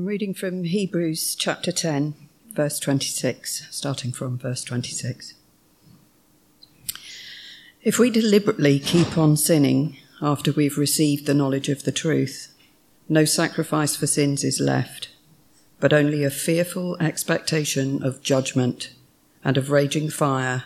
I'm 0.00 0.06
reading 0.06 0.32
from 0.32 0.64
Hebrews 0.64 1.34
chapter 1.34 1.70
10, 1.70 2.14
verse 2.52 2.78
26, 2.78 3.66
starting 3.70 4.12
from 4.12 4.38
verse 4.38 4.64
26. 4.64 5.34
If 7.82 7.98
we 7.98 8.08
deliberately 8.08 8.78
keep 8.78 9.18
on 9.18 9.36
sinning 9.36 9.98
after 10.22 10.52
we've 10.52 10.78
received 10.78 11.26
the 11.26 11.34
knowledge 11.34 11.68
of 11.68 11.82
the 11.82 11.92
truth, 11.92 12.54
no 13.10 13.26
sacrifice 13.26 13.94
for 13.94 14.06
sins 14.06 14.42
is 14.42 14.58
left, 14.58 15.10
but 15.80 15.92
only 15.92 16.24
a 16.24 16.30
fearful 16.30 16.96
expectation 16.98 18.02
of 18.02 18.22
judgment 18.22 18.94
and 19.44 19.58
of 19.58 19.68
raging 19.70 20.08
fire 20.08 20.64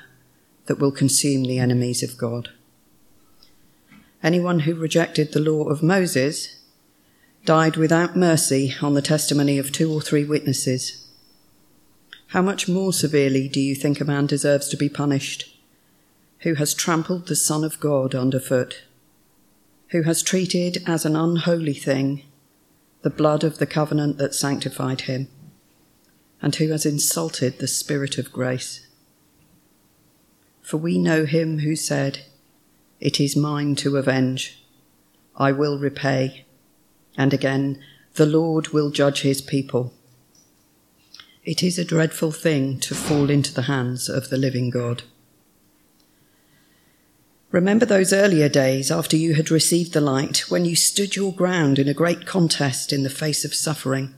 that 0.66 0.78
will 0.78 0.92
consume 0.92 1.42
the 1.42 1.58
enemies 1.58 2.04
of 2.04 2.16
God. 2.16 2.50
Anyone 4.22 4.60
who 4.60 4.76
rejected 4.76 5.32
the 5.32 5.40
law 5.40 5.64
of 5.64 5.82
Moses 5.82 6.53
died 7.44 7.76
without 7.76 8.16
mercy 8.16 8.74
on 8.80 8.94
the 8.94 9.02
testimony 9.02 9.58
of 9.58 9.70
two 9.70 9.92
or 9.92 10.00
three 10.00 10.24
witnesses. 10.24 11.06
How 12.28 12.40
much 12.40 12.68
more 12.68 12.92
severely 12.92 13.48
do 13.48 13.60
you 13.60 13.74
think 13.74 14.00
a 14.00 14.04
man 14.04 14.26
deserves 14.26 14.68
to 14.68 14.76
be 14.78 14.88
punished? 14.88 15.54
Who 16.40 16.54
has 16.54 16.72
trampled 16.72 17.26
the 17.26 17.36
Son 17.36 17.62
of 17.62 17.78
God 17.80 18.14
underfoot, 18.14 18.84
who 19.88 20.02
has 20.02 20.22
treated 20.22 20.82
as 20.86 21.04
an 21.04 21.16
unholy 21.16 21.74
thing 21.74 22.22
the 23.02 23.10
blood 23.10 23.44
of 23.44 23.58
the 23.58 23.66
covenant 23.66 24.16
that 24.16 24.34
sanctified 24.34 25.02
him, 25.02 25.28
and 26.40 26.54
who 26.56 26.68
has 26.70 26.86
insulted 26.86 27.58
the 27.58 27.68
Spirit 27.68 28.16
of 28.16 28.32
grace? 28.32 28.86
For 30.62 30.78
we 30.78 30.98
know 30.98 31.26
him 31.26 31.58
who 31.58 31.76
said, 31.76 32.24
It 33.00 33.20
is 33.20 33.36
mine 33.36 33.74
to 33.76 33.98
avenge, 33.98 34.64
I 35.36 35.52
will 35.52 35.78
repay 35.78 36.46
and 37.16 37.32
again, 37.32 37.82
the 38.14 38.26
Lord 38.26 38.68
will 38.68 38.90
judge 38.90 39.22
his 39.22 39.42
people. 39.42 39.92
It 41.44 41.62
is 41.62 41.78
a 41.78 41.84
dreadful 41.84 42.32
thing 42.32 42.80
to 42.80 42.94
fall 42.94 43.28
into 43.28 43.52
the 43.52 43.62
hands 43.62 44.08
of 44.08 44.30
the 44.30 44.38
living 44.38 44.70
God. 44.70 45.02
Remember 47.50 47.86
those 47.86 48.12
earlier 48.12 48.48
days 48.48 48.90
after 48.90 49.16
you 49.16 49.34
had 49.34 49.50
received 49.50 49.92
the 49.92 50.00
light 50.00 50.50
when 50.50 50.64
you 50.64 50.74
stood 50.74 51.14
your 51.14 51.32
ground 51.32 51.78
in 51.78 51.86
a 51.86 51.94
great 51.94 52.26
contest 52.26 52.92
in 52.92 53.04
the 53.04 53.10
face 53.10 53.44
of 53.44 53.54
suffering. 53.54 54.14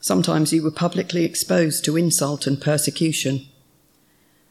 Sometimes 0.00 0.52
you 0.52 0.62
were 0.62 0.70
publicly 0.70 1.26
exposed 1.26 1.84
to 1.84 1.98
insult 1.98 2.46
and 2.46 2.58
persecution. 2.58 3.46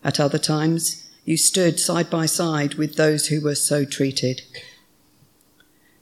At 0.03 0.19
other 0.19 0.37
times, 0.37 1.09
you 1.25 1.37
stood 1.37 1.79
side 1.79 2.09
by 2.09 2.27
side 2.27 2.75
with 2.75 2.95
those 2.97 3.27
who 3.27 3.41
were 3.41 3.55
so 3.55 3.83
treated. 3.83 4.43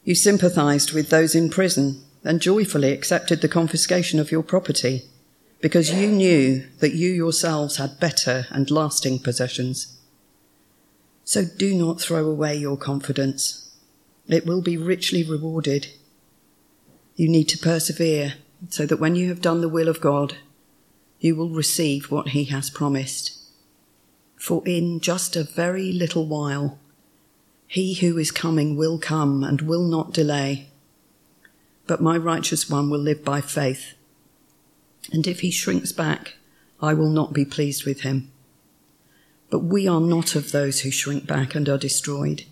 You 0.07 0.15
sympathized 0.15 0.93
with 0.93 1.09
those 1.09 1.35
in 1.35 1.49
prison 1.49 2.01
and 2.23 2.39
joyfully 2.39 2.93
accepted 2.93 3.41
the 3.41 3.49
confiscation 3.49 4.21
of 4.21 4.31
your 4.31 4.41
property 4.41 5.01
because 5.59 5.91
you 5.91 6.07
knew 6.07 6.65
that 6.79 6.93
you 6.93 7.11
yourselves 7.11 7.75
had 7.75 7.99
better 7.99 8.45
and 8.49 8.71
lasting 8.71 9.19
possessions. 9.19 9.99
So 11.25 11.43
do 11.43 11.75
not 11.75 11.99
throw 11.99 12.25
away 12.25 12.55
your 12.55 12.77
confidence. 12.77 13.69
It 14.29 14.45
will 14.45 14.61
be 14.61 14.77
richly 14.77 15.25
rewarded. 15.25 15.87
You 17.17 17.27
need 17.27 17.49
to 17.49 17.57
persevere 17.57 18.35
so 18.69 18.85
that 18.85 19.01
when 19.01 19.17
you 19.17 19.27
have 19.27 19.41
done 19.41 19.59
the 19.59 19.67
will 19.67 19.89
of 19.89 19.99
God, 19.99 20.37
you 21.19 21.35
will 21.35 21.49
receive 21.49 22.09
what 22.09 22.29
he 22.29 22.45
has 22.45 22.69
promised. 22.69 23.37
For 24.37 24.65
in 24.65 25.01
just 25.01 25.35
a 25.35 25.43
very 25.43 25.91
little 25.91 26.25
while, 26.25 26.79
he 27.67 27.95
who 27.95 28.17
is 28.17 28.31
coming 28.31 28.77
will 28.77 28.97
come 28.97 29.43
and 29.43 29.61
will 29.61 29.83
not 29.83 30.13
delay. 30.13 30.69
But 31.85 32.01
my 32.01 32.17
righteous 32.17 32.69
one 32.69 32.89
will 32.89 32.99
live 32.99 33.23
by 33.23 33.41
faith. 33.41 33.93
And 35.11 35.27
if 35.27 35.41
he 35.41 35.51
shrinks 35.51 35.91
back, 35.91 36.35
I 36.81 36.93
will 36.93 37.09
not 37.09 37.33
be 37.33 37.45
pleased 37.45 37.85
with 37.85 38.01
him. 38.01 38.31
But 39.49 39.59
we 39.59 39.87
are 39.87 40.01
not 40.01 40.35
of 40.35 40.51
those 40.51 40.81
who 40.81 40.91
shrink 40.91 41.27
back 41.27 41.55
and 41.55 41.67
are 41.69 41.77
destroyed, 41.77 42.43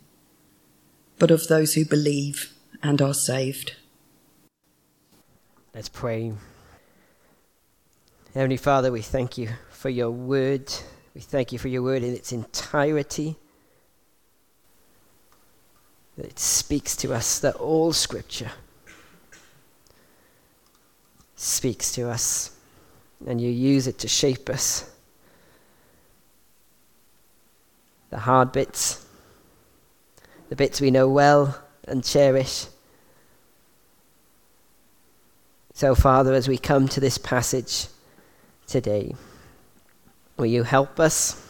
but 1.18 1.32
of 1.32 1.48
those 1.48 1.74
who 1.74 1.86
believe 1.86 2.54
and 2.82 3.02
are 3.02 3.14
saved. 3.14 3.76
Let's 5.74 5.90
pray. 5.90 6.34
Heavenly 8.34 8.58
Father, 8.58 8.92
we 8.92 9.02
thank 9.02 9.38
you 9.38 9.50
for 9.70 9.90
your 9.90 10.12
word. 10.12 10.72
We 11.14 11.22
thank 11.22 11.52
you 11.52 11.60
for 11.60 11.68
your 11.68 11.84
word 11.84 12.04
in 12.04 12.14
its 12.14 12.32
entirety 12.32 13.38
it 16.18 16.40
speaks 16.40 16.96
to 16.98 17.14
us, 17.14 17.40
that 17.40 17.56
all 17.56 17.92
Scripture 17.92 18.52
speaks 21.36 21.92
to 21.94 22.10
us, 22.10 22.52
and 23.28 23.42
you 23.42 23.50
use 23.50 23.88
it 23.88 24.00
to 24.00 24.08
shape 24.08 24.50
us. 24.50 24.90
The 28.10 28.20
hard 28.20 28.52
bits, 28.52 29.06
the 30.50 30.56
bits 30.56 30.80
we 30.80 30.92
know 30.92 31.10
well 31.10 31.62
and 31.88 32.04
cherish. 32.04 32.68
So, 35.74 35.94
Father, 35.94 36.34
as 36.34 36.48
we 36.48 36.58
come 36.58 36.88
to 36.90 37.02
this 37.02 37.18
passage 37.18 37.88
today, 38.66 39.14
will 40.38 40.46
you 40.46 40.64
help 40.64 41.02
us? 41.02 41.42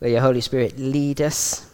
Will 0.00 0.08
your 0.08 0.20
Holy 0.20 0.40
Spirit 0.40 0.76
lead 0.76 1.20
us? 1.20 1.70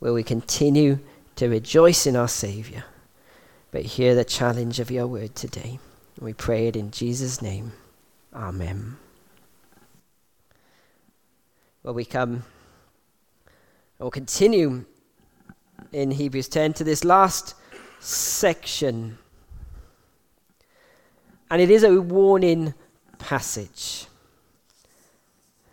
Will 0.00 0.14
we 0.14 0.22
continue 0.22 0.98
to 1.36 1.48
rejoice 1.48 2.06
in 2.06 2.16
our 2.16 2.28
Saviour, 2.28 2.84
but 3.70 3.82
hear 3.82 4.14
the 4.14 4.24
challenge 4.24 4.80
of 4.80 4.90
your 4.90 5.06
word 5.06 5.34
today? 5.34 5.78
We 6.18 6.32
pray 6.32 6.68
it 6.68 6.76
in 6.76 6.90
Jesus' 6.90 7.42
name. 7.42 7.72
Amen. 8.34 8.96
Well, 11.82 11.94
we 11.94 12.04
come, 12.04 12.44
we'll 13.98 14.10
continue 14.10 14.84
in 15.92 16.10
Hebrews 16.10 16.48
10 16.48 16.74
to 16.74 16.84
this 16.84 17.04
last 17.04 17.54
section. 18.00 19.18
And 21.50 21.60
it 21.60 21.70
is 21.70 21.82
a 21.82 22.00
warning 22.00 22.74
passage. 23.18 24.06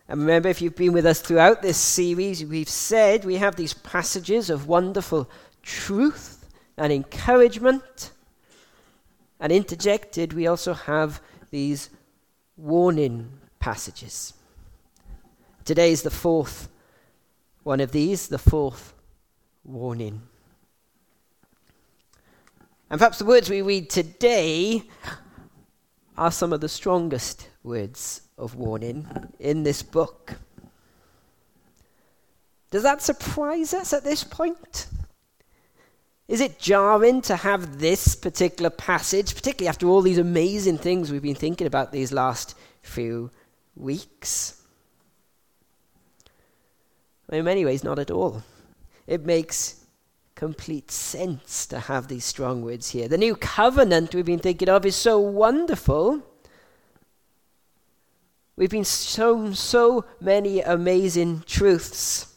And 0.09 0.21
remember, 0.21 0.47
if 0.47 0.61
you've 0.61 0.75
been 0.75 0.93
with 0.93 1.05
us 1.05 1.19
throughout 1.19 1.61
this 1.61 1.77
series, 1.77 2.45
we've 2.45 2.69
said 2.69 3.25
we 3.25 3.35
have 3.35 3.55
these 3.55 3.73
passages 3.73 4.49
of 4.49 4.67
wonderful 4.67 5.29
truth 5.61 6.45
and 6.77 6.93
encouragement. 6.93 8.11
And 9.39 9.51
interjected, 9.51 10.33
we 10.33 10.47
also 10.47 10.73
have 10.73 11.21
these 11.51 11.89
warning 12.55 13.29
passages. 13.59 14.33
Today 15.65 15.91
is 15.91 16.03
the 16.03 16.09
fourth 16.09 16.69
one 17.63 17.81
of 17.81 17.91
these, 17.91 18.29
the 18.29 18.37
fourth 18.37 18.93
warning. 19.65 20.21
And 22.89 22.97
perhaps 22.97 23.19
the 23.19 23.25
words 23.25 23.49
we 23.49 23.61
read 23.61 23.89
today 23.89 24.83
are 26.17 26.31
some 26.31 26.53
of 26.53 26.61
the 26.61 26.69
strongest 26.69 27.49
words 27.61 28.21
of 28.37 28.55
warning 28.55 29.07
in 29.39 29.63
this 29.63 29.81
book. 29.81 30.33
Does 32.69 32.83
that 32.83 33.01
surprise 33.01 33.73
us 33.73 33.93
at 33.93 34.03
this 34.03 34.23
point? 34.23 34.87
Is 36.27 36.41
it 36.41 36.59
jarring 36.59 37.21
to 37.21 37.37
have 37.37 37.79
this 37.79 38.15
particular 38.15 38.69
passage, 38.69 39.33
particularly 39.33 39.69
after 39.69 39.87
all 39.87 40.01
these 40.01 40.17
amazing 40.17 40.77
things 40.77 41.09
we've 41.09 41.21
been 41.21 41.35
thinking 41.35 41.67
about 41.67 41.91
these 41.91 42.11
last 42.11 42.55
few 42.81 43.31
weeks? 43.75 44.61
in 47.29 47.43
many 47.43 47.65
ways, 47.65 47.83
not 47.83 47.99
at 47.99 48.09
all. 48.09 48.41
It 49.05 49.25
makes 49.25 49.85
complete 50.35 50.91
sense 50.91 51.65
to 51.65 51.79
have 51.79 52.07
these 52.07 52.23
strong 52.23 52.61
words 52.61 52.91
here. 52.91 53.07
The 53.07 53.17
new 53.17 53.35
covenant 53.35 54.13
we've 54.13 54.25
been 54.25 54.39
thinking 54.39 54.69
of 54.69 54.85
is 54.85 54.95
so 54.95 55.19
wonderful 55.19 56.23
We've 58.57 58.71
been 58.71 58.83
shown 58.83 59.53
so 59.53 60.03
many 60.19 60.61
amazing 60.61 61.43
truths 61.45 62.33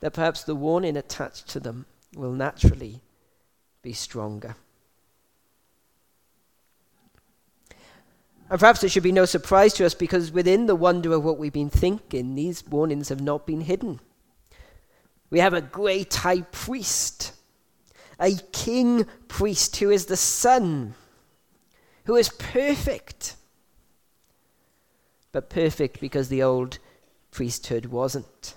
that 0.00 0.12
perhaps 0.12 0.42
the 0.42 0.56
warning 0.56 0.96
attached 0.96 1.48
to 1.50 1.60
them 1.60 1.86
will 2.16 2.32
naturally 2.32 3.00
be 3.82 3.92
stronger. 3.92 4.56
And 8.50 8.58
perhaps 8.58 8.82
it 8.82 8.90
should 8.90 9.04
be 9.04 9.12
no 9.12 9.26
surprise 9.26 9.74
to 9.74 9.86
us 9.86 9.94
because 9.94 10.32
within 10.32 10.66
the 10.66 10.74
wonder 10.74 11.12
of 11.12 11.22
what 11.22 11.38
we've 11.38 11.52
been 11.52 11.70
thinking, 11.70 12.34
these 12.34 12.66
warnings 12.66 13.10
have 13.10 13.20
not 13.20 13.46
been 13.46 13.60
hidden. 13.60 14.00
We 15.30 15.38
have 15.38 15.54
a 15.54 15.60
great 15.60 16.12
high 16.12 16.40
priest, 16.40 17.32
a 18.18 18.32
king 18.50 19.06
priest 19.28 19.76
who 19.76 19.90
is 19.90 20.06
the 20.06 20.16
Son, 20.16 20.94
who 22.06 22.16
is 22.16 22.28
perfect 22.30 23.36
but 25.32 25.50
perfect 25.50 26.00
because 26.00 26.28
the 26.28 26.42
old 26.42 26.78
priesthood 27.30 27.86
wasn't. 27.86 28.54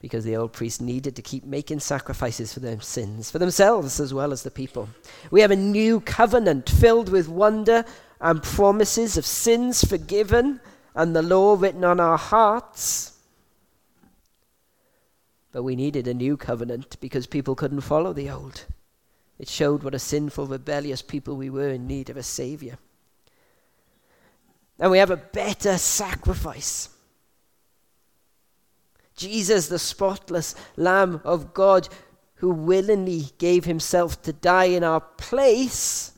because 0.00 0.24
the 0.24 0.36
old 0.36 0.52
priests 0.52 0.80
needed 0.80 1.14
to 1.14 1.22
keep 1.22 1.44
making 1.44 1.78
sacrifices 1.78 2.54
for 2.54 2.60
their 2.60 2.80
sins, 2.80 3.30
for 3.30 3.38
themselves 3.38 4.00
as 4.00 4.14
well 4.14 4.32
as 4.32 4.42
the 4.42 4.50
people. 4.50 4.88
We 5.30 5.42
have 5.42 5.50
a 5.50 5.56
new 5.56 6.00
covenant 6.00 6.70
filled 6.70 7.10
with 7.10 7.28
wonder 7.28 7.84
and 8.18 8.42
promises 8.42 9.18
of 9.18 9.26
sins 9.26 9.84
forgiven 9.84 10.60
and 10.94 11.14
the 11.14 11.22
law 11.22 11.54
written 11.54 11.84
on 11.84 12.00
our 12.00 12.16
hearts. 12.16 13.18
But 15.52 15.64
we 15.64 15.76
needed 15.76 16.08
a 16.08 16.14
new 16.14 16.36
covenant 16.38 16.96
because 17.00 17.26
people 17.26 17.54
couldn't 17.54 17.82
follow 17.82 18.14
the 18.14 18.30
old. 18.30 18.64
It 19.38 19.48
showed 19.48 19.82
what 19.82 19.94
a 19.94 19.98
sinful, 19.98 20.46
rebellious 20.46 21.02
people 21.02 21.36
we 21.36 21.50
were 21.50 21.68
in 21.68 21.86
need 21.86 22.08
of 22.08 22.16
a 22.16 22.22
Savior. 22.22 22.78
And 24.80 24.90
we 24.90 24.98
have 24.98 25.10
a 25.10 25.16
better 25.16 25.78
sacrifice 25.78 26.88
Jesus, 29.20 29.68
the 29.68 29.78
spotless 29.78 30.54
Lamb 30.78 31.20
of 31.24 31.52
God, 31.52 31.90
who 32.36 32.48
willingly 32.48 33.26
gave 33.36 33.66
himself 33.66 34.22
to 34.22 34.32
die 34.32 34.64
in 34.64 34.82
our 34.82 35.00
place. 35.00 36.12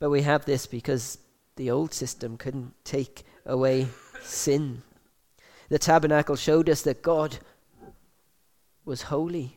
But 0.00 0.10
we 0.10 0.22
have 0.22 0.44
this 0.44 0.66
because 0.66 1.18
the 1.54 1.70
old 1.70 1.94
system 1.94 2.36
couldn't 2.36 2.74
take 2.82 3.22
away 3.46 3.86
sin. 4.22 4.82
The 5.68 5.78
tabernacle 5.78 6.34
showed 6.34 6.68
us 6.68 6.82
that 6.82 7.00
God 7.00 7.38
was 8.84 9.02
holy 9.02 9.56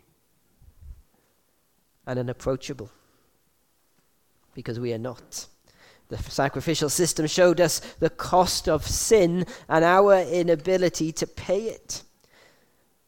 and 2.06 2.20
unapproachable 2.20 2.92
because 4.54 4.80
we 4.80 4.94
are 4.94 5.00
not. 5.00 5.48
The 6.12 6.18
sacrificial 6.18 6.90
system 6.90 7.26
showed 7.26 7.62
us 7.62 7.80
the 8.00 8.10
cost 8.10 8.68
of 8.68 8.86
sin 8.86 9.46
and 9.70 9.86
our 9.86 10.20
inability 10.20 11.14
to 11.14 11.26
pay 11.26 11.64
it. 11.64 12.04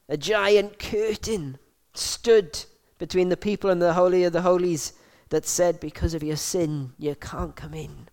A 0.07 0.15
giant 0.15 0.79
curtain 0.79 1.57
stood 1.93 2.63
between 2.99 3.27
the 3.27 3.35
people 3.35 3.69
and 3.69 3.81
the 3.81 3.91
Holy 3.91 4.23
of 4.23 4.31
the 4.31 4.43
Holies 4.43 4.93
that 5.31 5.45
said, 5.45 5.81
Because 5.81 6.13
of 6.13 6.23
your 6.23 6.37
sin, 6.37 6.93
you 6.97 7.13
can't 7.15 7.57
come 7.57 7.73
in. 7.73 8.07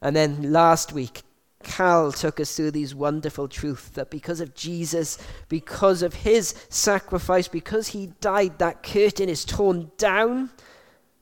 And 0.00 0.16
then 0.16 0.50
last 0.50 0.90
week, 0.90 1.20
Cal 1.62 2.10
took 2.10 2.40
us 2.40 2.56
through 2.56 2.70
these 2.70 2.94
wonderful 2.94 3.48
truths 3.48 3.90
that 3.90 4.10
because 4.10 4.40
of 4.40 4.54
Jesus, 4.54 5.18
because 5.50 6.00
of 6.00 6.14
his 6.14 6.54
sacrifice, 6.70 7.48
because 7.48 7.88
he 7.88 8.12
died, 8.22 8.58
that 8.60 8.82
curtain 8.82 9.28
is 9.28 9.44
torn 9.44 9.90
down 9.98 10.48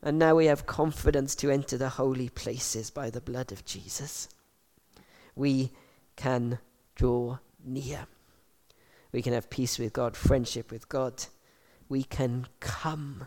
and 0.07 0.21
now 0.21 0.37
we 0.37 0.47
have 0.47 0.67
confidence 0.67 1.35
to 1.35 1.51
enter 1.51 1.77
the 1.77 1.89
holy 1.89 2.29
places 2.29 2.91
by 2.91 3.11
the 3.11 3.21
blood 3.21 3.51
of 3.51 3.65
Jesus. 3.65 4.29
We 5.35 5.73
can 6.15 6.61
draw 6.95 7.39
near. 7.65 8.07
We 9.11 9.21
can 9.21 9.33
have 9.33 9.51
peace 9.51 9.81
with 9.81 9.93
God, 9.93 10.17
friendship 10.17 10.71
with 10.71 10.89
God. 10.89 11.25
We 11.89 12.05
can 12.05 12.47
come. 12.61 13.27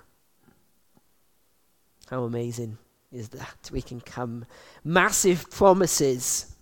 How 2.09 2.23
amazing 2.23 2.77
is 3.11 3.27
that? 3.27 3.69
We 3.73 3.81
can 3.81 3.99
come. 3.99 4.45
Massive 4.81 5.51
promises. 5.51 6.55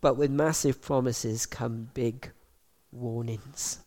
But 0.00 0.16
with 0.16 0.30
massive 0.30 0.80
promises 0.80 1.46
come 1.46 1.90
big 1.94 2.30
warnings. 2.92 3.80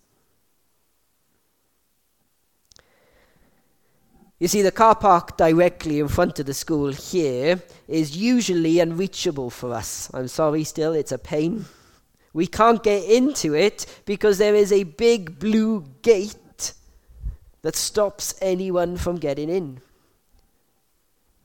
You 4.44 4.50
see, 4.50 4.62
the 4.62 4.74
car 4.74 4.94
park 4.94 5.38
directly 5.38 6.02
in 6.02 6.10
front 6.10 6.38
of 6.38 6.46
the 6.46 6.54
school 6.54 6.92
here 6.92 7.62
is 7.88 8.18
usually 8.18 8.82
unreachable 8.82 9.50
for 9.50 9.74
us. 9.74 10.12
I'm 10.14 10.28
sorry, 10.28 10.66
still, 10.66 10.92
it's 10.92 11.14
a 11.14 11.18
pain. 11.18 11.64
We 12.34 12.48
can't 12.48 12.84
get 12.84 13.10
into 13.10 13.56
it 13.56 13.86
because 14.04 14.40
there 14.40 14.54
is 14.54 14.74
a 14.74 14.84
big 14.84 15.40
blue 15.40 15.86
gate 16.02 16.74
that 17.62 17.78
stops 17.78 18.36
anyone 18.42 18.98
from 18.98 19.16
getting 19.16 19.50
in. 19.50 19.80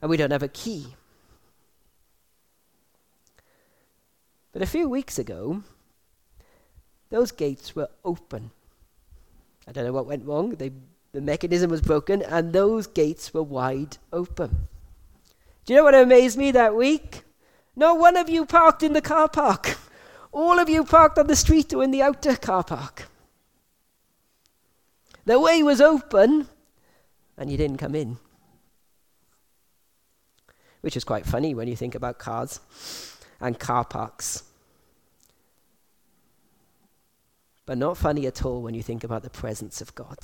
And 0.01 0.09
we 0.09 0.17
don't 0.17 0.31
have 0.31 0.43
a 0.43 0.49
key. 0.49 0.87
But 4.51 4.61
a 4.61 4.65
few 4.65 4.89
weeks 4.89 5.17
ago, 5.17 5.63
those 7.09 7.31
gates 7.31 7.73
were 7.77 7.91
open. 8.03 8.51
I 9.65 9.71
don't 9.71 9.85
know 9.85 9.93
what 9.93 10.05
went 10.05 10.25
wrong. 10.25 10.55
They 10.55 10.73
the 11.11 11.21
mechanism 11.21 11.71
was 11.71 11.81
broken, 11.81 12.21
and 12.21 12.53
those 12.53 12.87
gates 12.87 13.33
were 13.33 13.43
wide 13.43 13.97
open. 14.13 14.67
Do 15.65 15.73
you 15.73 15.77
know 15.77 15.83
what 15.83 15.95
amazed 15.95 16.37
me 16.37 16.51
that 16.51 16.75
week? 16.75 17.23
No 17.75 17.95
one 17.95 18.17
of 18.17 18.29
you 18.29 18.45
parked 18.45 18.83
in 18.83 18.93
the 18.93 19.01
car 19.01 19.27
park. 19.27 19.77
All 20.31 20.59
of 20.59 20.69
you 20.69 20.83
parked 20.83 21.17
on 21.17 21.27
the 21.27 21.35
street 21.35 21.73
or 21.73 21.83
in 21.83 21.91
the 21.91 22.01
outer 22.01 22.35
car 22.35 22.63
park. 22.63 23.07
The 25.25 25.39
way 25.39 25.63
was 25.63 25.81
open, 25.81 26.47
and 27.37 27.51
you 27.51 27.57
didn't 27.57 27.77
come 27.77 27.95
in. 27.95 28.17
Which 30.81 30.97
is 30.97 31.03
quite 31.03 31.25
funny 31.25 31.53
when 31.53 31.67
you 31.67 31.75
think 31.75 31.95
about 31.95 32.19
cars 32.19 32.59
and 33.39 33.59
car 33.59 33.85
parks. 33.85 34.43
But 37.65 37.77
not 37.77 37.97
funny 37.97 38.25
at 38.27 38.43
all 38.45 38.61
when 38.61 38.73
you 38.73 38.81
think 38.81 39.03
about 39.03 39.23
the 39.23 39.29
presence 39.29 39.81
of 39.81 39.93
God. 39.93 40.17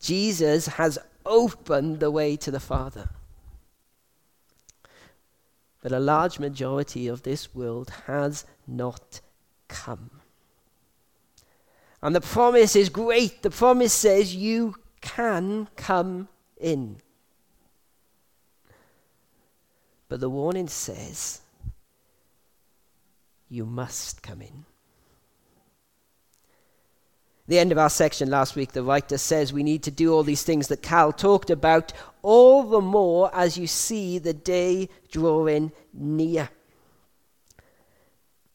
Jesus 0.00 0.66
has 0.66 0.98
opened 1.26 2.00
the 2.00 2.10
way 2.10 2.36
to 2.36 2.50
the 2.50 2.60
Father. 2.60 3.10
But 5.82 5.92
a 5.92 6.00
large 6.00 6.38
majority 6.38 7.06
of 7.06 7.22
this 7.22 7.54
world 7.54 7.90
has 8.06 8.44
not 8.66 9.20
come. 9.68 10.10
And 12.02 12.14
the 12.14 12.20
promise 12.20 12.76
is 12.76 12.88
great. 12.88 13.42
The 13.42 13.50
promise 13.50 13.92
says 13.92 14.34
you 14.34 14.76
can 15.00 15.68
come 15.76 16.28
in. 16.58 16.96
But 20.08 20.20
the 20.20 20.30
warning 20.30 20.68
says 20.68 21.40
you 23.48 23.64
must 23.64 24.22
come 24.22 24.42
in 24.42 24.64
the 27.50 27.58
end 27.58 27.72
of 27.72 27.78
our 27.78 27.90
section 27.90 28.30
last 28.30 28.54
week, 28.54 28.70
the 28.70 28.82
writer 28.84 29.18
says 29.18 29.52
we 29.52 29.64
need 29.64 29.82
to 29.82 29.90
do 29.90 30.14
all 30.14 30.22
these 30.22 30.44
things 30.44 30.68
that 30.68 30.82
Cal 30.82 31.12
talked 31.12 31.50
about, 31.50 31.92
all 32.22 32.62
the 32.62 32.80
more 32.80 33.28
as 33.34 33.58
you 33.58 33.66
see 33.66 34.18
the 34.18 34.32
day 34.32 34.88
drawing 35.10 35.72
near. 35.92 36.48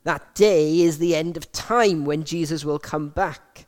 That 0.06 0.34
day 0.34 0.80
is 0.80 0.98
the 0.98 1.14
end 1.14 1.36
of 1.36 1.52
time 1.52 2.06
when 2.06 2.24
Jesus 2.24 2.64
will 2.64 2.80
come 2.80 3.10
back. 3.10 3.66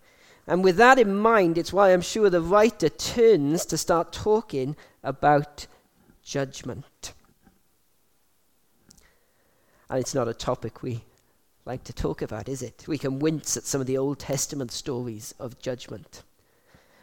And 0.48 0.64
with 0.64 0.78
that 0.78 0.98
in 0.98 1.14
mind, 1.18 1.58
it's 1.58 1.74
why 1.74 1.92
I'm 1.92 2.00
sure 2.00 2.30
the 2.30 2.40
writer 2.40 2.88
turns 2.88 3.66
to 3.66 3.78
start 3.78 4.14
talking 4.14 4.78
about 5.04 5.68
judgment. 6.24 7.12
And 9.90 10.00
it's 10.00 10.16
not 10.16 10.30
a 10.30 10.34
topic 10.34 10.82
we 10.82 11.02
like 11.68 11.84
to 11.84 11.94
talk 11.94 12.22
about, 12.22 12.48
is 12.48 12.62
it? 12.62 12.86
We 12.88 12.98
can 12.98 13.20
wince 13.20 13.58
at 13.58 13.66
some 13.66 13.82
of 13.82 13.88
the 13.88 13.98
Old 13.98 14.20
Testament 14.20 14.72
stories 14.72 15.36
of 15.38 15.60
judgment. 15.60 16.24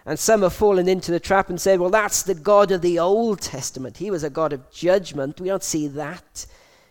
And 0.06 0.18
some 0.18 0.42
have 0.42 0.54
fallen 0.54 0.88
into 0.88 1.12
the 1.12 1.20
trap 1.20 1.50
and 1.50 1.60
said, 1.60 1.80
well, 1.80 1.90
that's 1.90 2.22
the 2.22 2.34
God 2.34 2.70
of 2.70 2.80
the 2.80 2.98
Old 2.98 3.40
Testament. 3.40 3.98
He 3.98 4.10
was 4.10 4.24
a 4.24 4.30
God 4.30 4.52
of 4.54 4.70
judgment. 4.70 5.40
We 5.40 5.48
don't 5.48 5.62
see 5.62 5.86
that 5.88 6.46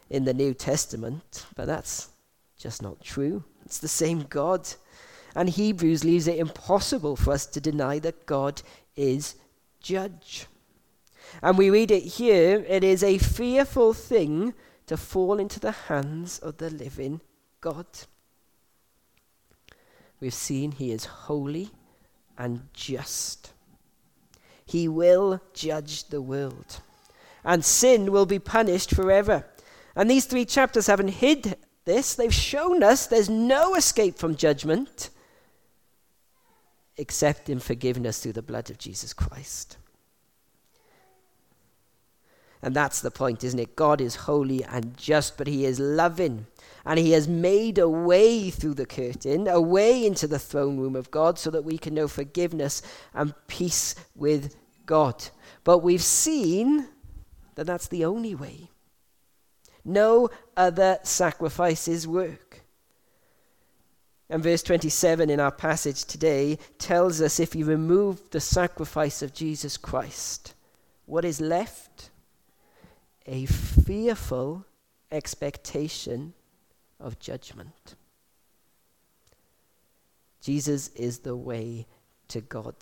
in 0.10 0.24
the 0.24 0.34
New 0.34 0.54
Testament, 0.54 1.46
but 1.56 1.66
that's 1.66 2.10
just 2.58 2.82
not 2.82 3.04
true. 3.04 3.44
It's 3.66 3.80
the 3.80 3.88
same 3.88 4.28
God. 4.30 4.70
And 5.36 5.50
Hebrews 5.50 6.04
leaves 6.04 6.28
it 6.28 6.38
impossible 6.38 7.16
for 7.16 7.34
us 7.34 7.48
to 7.48 7.60
deny 7.60 7.98
that 8.00 8.28
God 8.28 8.62
is 8.96 9.36
judge. 9.82 10.46
And 11.42 11.58
we 11.58 11.72
read 11.72 11.90
it 11.90 12.04
here 12.04 12.64
it 12.68 12.84
is 12.84 13.04
a 13.04 13.18
fearful 13.18 13.94
thing 13.94 14.54
to 14.86 14.96
fall 14.96 15.40
into 15.40 15.60
the 15.60 15.72
hands 15.72 16.38
of 16.40 16.58
the 16.58 16.70
living 16.70 17.22
God. 17.64 17.86
We've 20.20 20.34
seen 20.34 20.74
he 20.74 20.92
is 20.92 21.06
holy 21.06 21.72
and 22.38 22.68
just. 22.74 23.54
He 24.66 24.90
will 24.90 25.40
judge 25.54 26.10
the 26.10 26.22
world. 26.22 26.82
And 27.46 27.64
sin 27.64 28.12
will 28.12 28.26
be 28.26 28.38
punished 28.38 28.94
forever. 28.94 29.46
And 29.96 30.12
these 30.12 30.26
three 30.26 30.44
chapters 30.44 30.88
haven't 30.88 31.08
hid 31.08 31.56
this. 31.86 32.16
They've 32.16 32.34
shown 32.34 32.84
us 32.84 33.08
there's 33.08 33.30
no 33.30 33.76
escape 33.76 34.18
from 34.18 34.36
judgment 34.36 35.10
except 36.98 37.50
in 37.50 37.60
forgiveness 37.60 38.22
through 38.22 38.34
the 38.34 38.42
blood 38.42 38.70
of 38.70 38.78
Jesus 38.78 39.14
Christ. 39.14 39.78
And 42.64 42.74
that's 42.74 43.02
the 43.02 43.12
point, 43.12 43.44
isn't 43.44 43.60
it? 43.60 43.76
God 43.76 44.00
is 44.00 44.16
holy 44.16 44.64
and 44.64 44.96
just, 44.96 45.38
but 45.38 45.48
He 45.48 45.66
is 45.66 45.82
loving. 45.82 46.48
And 46.86 46.98
He 46.98 47.12
has 47.12 47.28
made 47.28 47.78
a 47.78 47.90
way 47.90 48.50
through 48.50 48.76
the 48.76 48.86
curtain, 48.86 49.50
a 49.50 49.60
way 49.60 50.06
into 50.06 50.28
the 50.28 50.40
throne 50.40 50.78
room 50.80 50.96
of 50.96 51.12
God, 51.12 51.38
so 51.38 51.52
that 51.52 51.66
we 51.66 51.78
can 51.78 51.94
know 51.94 52.08
forgiveness 52.08 52.82
and 53.14 53.34
peace 53.48 53.96
with 54.16 54.56
God. 54.86 55.26
But 55.66 55.80
we've 55.80 56.02
seen 56.02 56.88
that 57.56 57.66
that's 57.66 57.90
the 57.90 58.06
only 58.06 58.34
way. 58.34 58.70
No 59.84 60.30
other 60.56 61.00
sacrifices 61.04 62.08
work. 62.08 62.62
And 64.30 64.42
verse 64.42 64.64
27 64.64 65.30
in 65.30 65.42
our 65.42 65.52
passage 65.52 66.06
today 66.06 66.58
tells 66.80 67.22
us 67.22 67.42
if 67.42 67.56
you 67.56 67.66
remove 67.66 68.30
the 68.30 68.40
sacrifice 68.40 69.22
of 69.22 69.34
Jesus 69.34 69.76
Christ, 69.76 70.54
what 71.06 71.26
is 71.26 71.42
left? 71.42 72.10
A 73.26 73.46
fearful 73.46 74.66
expectation 75.12 76.34
of 77.00 77.20
judgment. 77.20 77.96
Jesus 80.42 80.90
is 80.90 81.20
the 81.20 81.36
way 81.36 81.88
to 82.28 82.42
God. 82.42 82.76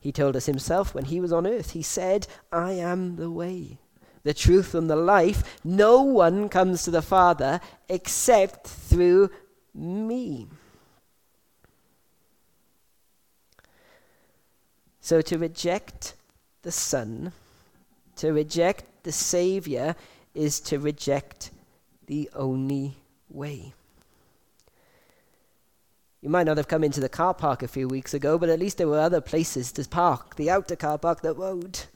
He 0.00 0.12
told 0.12 0.36
us 0.36 0.46
himself 0.46 0.94
when 0.94 1.06
he 1.06 1.20
was 1.20 1.32
on 1.32 1.46
earth, 1.46 1.70
he 1.70 1.82
said, 1.82 2.26
I 2.52 2.72
am 2.72 3.16
the 3.16 3.30
way, 3.30 3.78
the 4.22 4.34
truth, 4.34 4.74
and 4.74 4.90
the 4.90 4.96
life. 4.96 5.60
No 5.64 6.02
one 6.02 6.48
comes 6.48 6.84
to 6.84 6.90
the 6.90 7.02
Father 7.02 7.60
except 7.88 8.66
through 8.66 9.30
me. 9.74 10.48
So 15.00 15.20
to 15.20 15.38
reject 15.38 16.14
the 16.62 16.72
Son, 16.72 17.32
to 18.16 18.32
reject 18.32 18.84
the 19.02 19.12
Savior, 19.12 19.96
is 20.34 20.60
to 20.60 20.78
reject 20.78 21.50
the 22.06 22.30
only 22.34 22.96
way. 23.28 23.74
You 26.20 26.28
might 26.28 26.46
not 26.46 26.56
have 26.56 26.68
come 26.68 26.84
into 26.84 27.00
the 27.00 27.08
car 27.08 27.34
park 27.34 27.62
a 27.62 27.68
few 27.68 27.88
weeks 27.88 28.14
ago, 28.14 28.38
but 28.38 28.48
at 28.48 28.60
least 28.60 28.78
there 28.78 28.88
were 28.88 29.00
other 29.00 29.20
places 29.20 29.72
to 29.72 29.88
park, 29.88 30.36
the 30.36 30.50
outer 30.50 30.76
car 30.76 30.96
park 30.96 31.20
that 31.22 31.36
won't. 31.36 31.88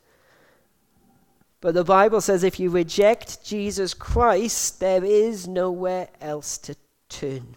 But 1.61 1.75
the 1.75 1.85
Bible 1.85 2.21
says 2.21 2.43
if 2.43 2.61
you 2.61 2.71
reject 2.71 3.45
Jesus 3.45 3.95
Christ, 3.95 4.81
there 4.81 5.05
is 5.05 5.49
nowhere 5.49 6.09
else 6.21 6.59
to 6.59 6.77
turn. 7.09 7.57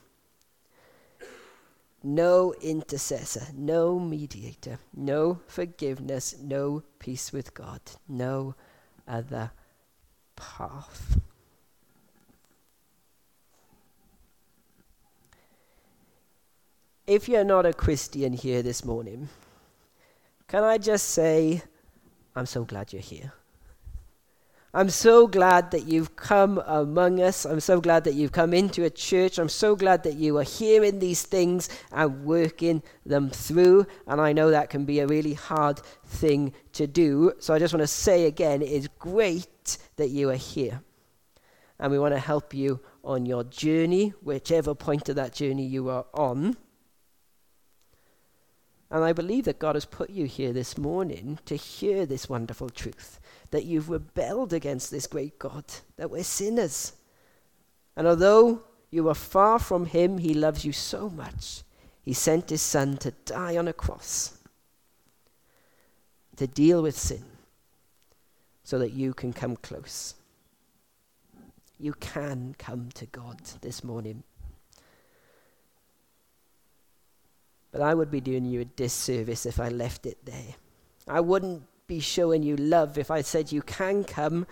No 2.01 2.53
intercessor, 2.61 3.47
no 3.53 3.99
mediator, 3.99 4.79
no 4.95 5.41
forgiveness, 5.47 6.35
no 6.41 6.83
peace 6.99 7.33
with 7.33 7.53
God, 7.53 7.81
no 8.07 8.55
other 9.09 9.51
path. 10.35 11.19
If 17.07 17.27
you're 17.27 17.43
not 17.43 17.65
a 17.65 17.73
Christian 17.73 18.33
here 18.33 18.61
this 18.61 18.85
morning, 18.85 19.29
can 20.47 20.63
I 20.63 20.77
just 20.77 21.09
say, 21.09 21.63
I'm 22.35 22.45
so 22.45 22.63
glad 22.63 22.93
you're 22.93 23.01
here. 23.01 23.33
I'm 24.71 24.89
so 24.91 25.25
glad 25.25 25.71
that 25.71 25.87
you've 25.87 26.15
come 26.15 26.61
among 26.65 27.19
us. 27.21 27.43
I'm 27.43 27.59
so 27.59 27.81
glad 27.81 28.03
that 28.03 28.13
you've 28.13 28.31
come 28.31 28.53
into 28.53 28.83
a 28.83 28.89
church. 28.91 29.39
I'm 29.39 29.49
so 29.49 29.75
glad 29.75 30.03
that 30.03 30.13
you 30.13 30.37
are 30.37 30.43
hearing 30.43 30.99
these 30.99 31.23
things 31.23 31.69
and 31.91 32.23
working 32.23 32.83
them 33.03 33.31
through. 33.31 33.87
And 34.05 34.21
I 34.21 34.31
know 34.31 34.51
that 34.51 34.69
can 34.69 34.85
be 34.85 34.99
a 34.99 35.07
really 35.07 35.33
hard 35.33 35.79
thing 36.05 36.53
to 36.73 36.85
do. 36.85 37.33
So 37.39 37.55
I 37.55 37.59
just 37.59 37.73
want 37.73 37.81
to 37.81 37.87
say 37.87 38.25
again 38.25 38.61
it 38.61 38.69
is 38.69 38.87
great 38.99 39.79
that 39.95 40.09
you 40.09 40.29
are 40.29 40.35
here. 40.35 40.81
And 41.79 41.91
we 41.91 41.97
want 41.97 42.13
to 42.13 42.19
help 42.19 42.53
you 42.53 42.79
on 43.03 43.25
your 43.25 43.45
journey, 43.45 44.09
whichever 44.21 44.75
point 44.75 45.09
of 45.09 45.15
that 45.15 45.33
journey 45.33 45.65
you 45.65 45.89
are 45.89 46.05
on. 46.13 46.57
And 48.91 49.03
I 49.03 49.13
believe 49.13 49.45
that 49.45 49.59
God 49.59 49.75
has 49.75 49.85
put 49.85 50.09
you 50.09 50.25
here 50.25 50.51
this 50.51 50.77
morning 50.77 51.39
to 51.45 51.55
hear 51.55 52.05
this 52.05 52.27
wonderful 52.27 52.69
truth 52.69 53.19
that 53.51 53.65
you've 53.65 53.89
rebelled 53.89 54.51
against 54.51 54.89
this 54.89 55.07
great 55.07 55.37
God, 55.37 55.65
that 55.97 56.09
we're 56.09 56.23
sinners. 56.23 56.93
And 57.95 58.07
although 58.07 58.63
you 58.89 59.07
are 59.09 59.15
far 59.15 59.59
from 59.59 59.85
Him, 59.85 60.17
He 60.17 60.33
loves 60.33 60.65
you 60.65 60.71
so 60.71 61.09
much. 61.09 61.63
He 62.03 62.13
sent 62.13 62.49
His 62.49 62.61
Son 62.61 62.97
to 62.97 63.11
die 63.25 63.57
on 63.57 63.67
a 63.67 63.73
cross 63.73 64.37
to 66.37 66.47
deal 66.47 66.81
with 66.81 66.97
sin 66.97 67.23
so 68.63 68.79
that 68.79 68.93
you 68.93 69.13
can 69.13 69.33
come 69.33 69.57
close. 69.57 70.15
You 71.77 71.93
can 71.93 72.55
come 72.57 72.89
to 72.95 73.05
God 73.05 73.41
this 73.61 73.83
morning. 73.83 74.23
But 77.71 77.81
I 77.81 77.93
would 77.93 78.09
be 78.09 78.21
doing 78.21 78.45
you 78.45 78.61
a 78.61 78.65
disservice 78.65 79.45
if 79.45 79.59
I 79.59 79.69
left 79.69 80.05
it 80.05 80.17
there. 80.25 80.55
I 81.07 81.19
wouldn't 81.19 81.63
be 81.87 81.99
showing 81.99 82.43
you 82.43 82.55
love 82.55 82.97
if 82.97 83.11
I 83.11 83.21
said 83.21 83.51
you 83.51 83.61
can 83.61 84.03
come 84.03 84.47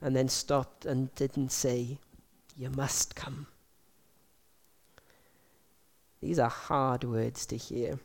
and 0.00 0.16
then 0.16 0.28
stopped 0.28 0.84
and 0.84 1.14
didn't 1.14 1.52
say 1.52 1.98
you 2.56 2.70
must 2.70 3.14
come. 3.14 3.46
These 6.20 6.38
are 6.38 6.48
hard 6.48 7.04
words 7.04 7.46
to 7.46 7.56
hear. 7.56 7.98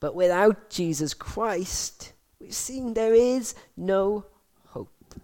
But 0.00 0.14
without 0.14 0.70
Jesus 0.70 1.14
Christ, 1.14 2.12
we've 2.40 2.54
seen 2.54 2.94
there 2.94 3.14
is 3.14 3.54
no 3.76 4.24
hope. 4.68 5.14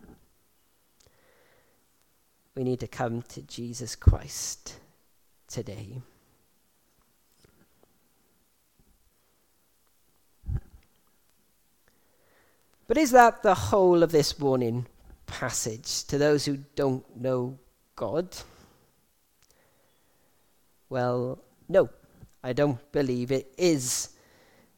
We 2.54 2.64
need 2.64 2.80
to 2.80 2.88
come 2.88 3.23
to 3.23 3.42
Jesus 3.42 3.94
Christ 3.94 4.78
today. 5.49 6.02
But 12.93 13.01
is 13.01 13.13
that 13.13 13.43
the 13.43 13.55
whole 13.55 14.03
of 14.03 14.13
this 14.13 14.39
warning 14.39 14.87
passage 15.25 16.05
to 16.09 16.19
those 16.19 16.45
who 16.45 16.59
don't 16.77 17.03
know 17.19 17.59
God? 17.97 18.37
Well, 20.91 21.39
no, 21.71 21.89
I 22.45 22.53
don't 22.53 22.93
believe 22.93 23.33
it 23.33 23.51
is. 23.57 24.11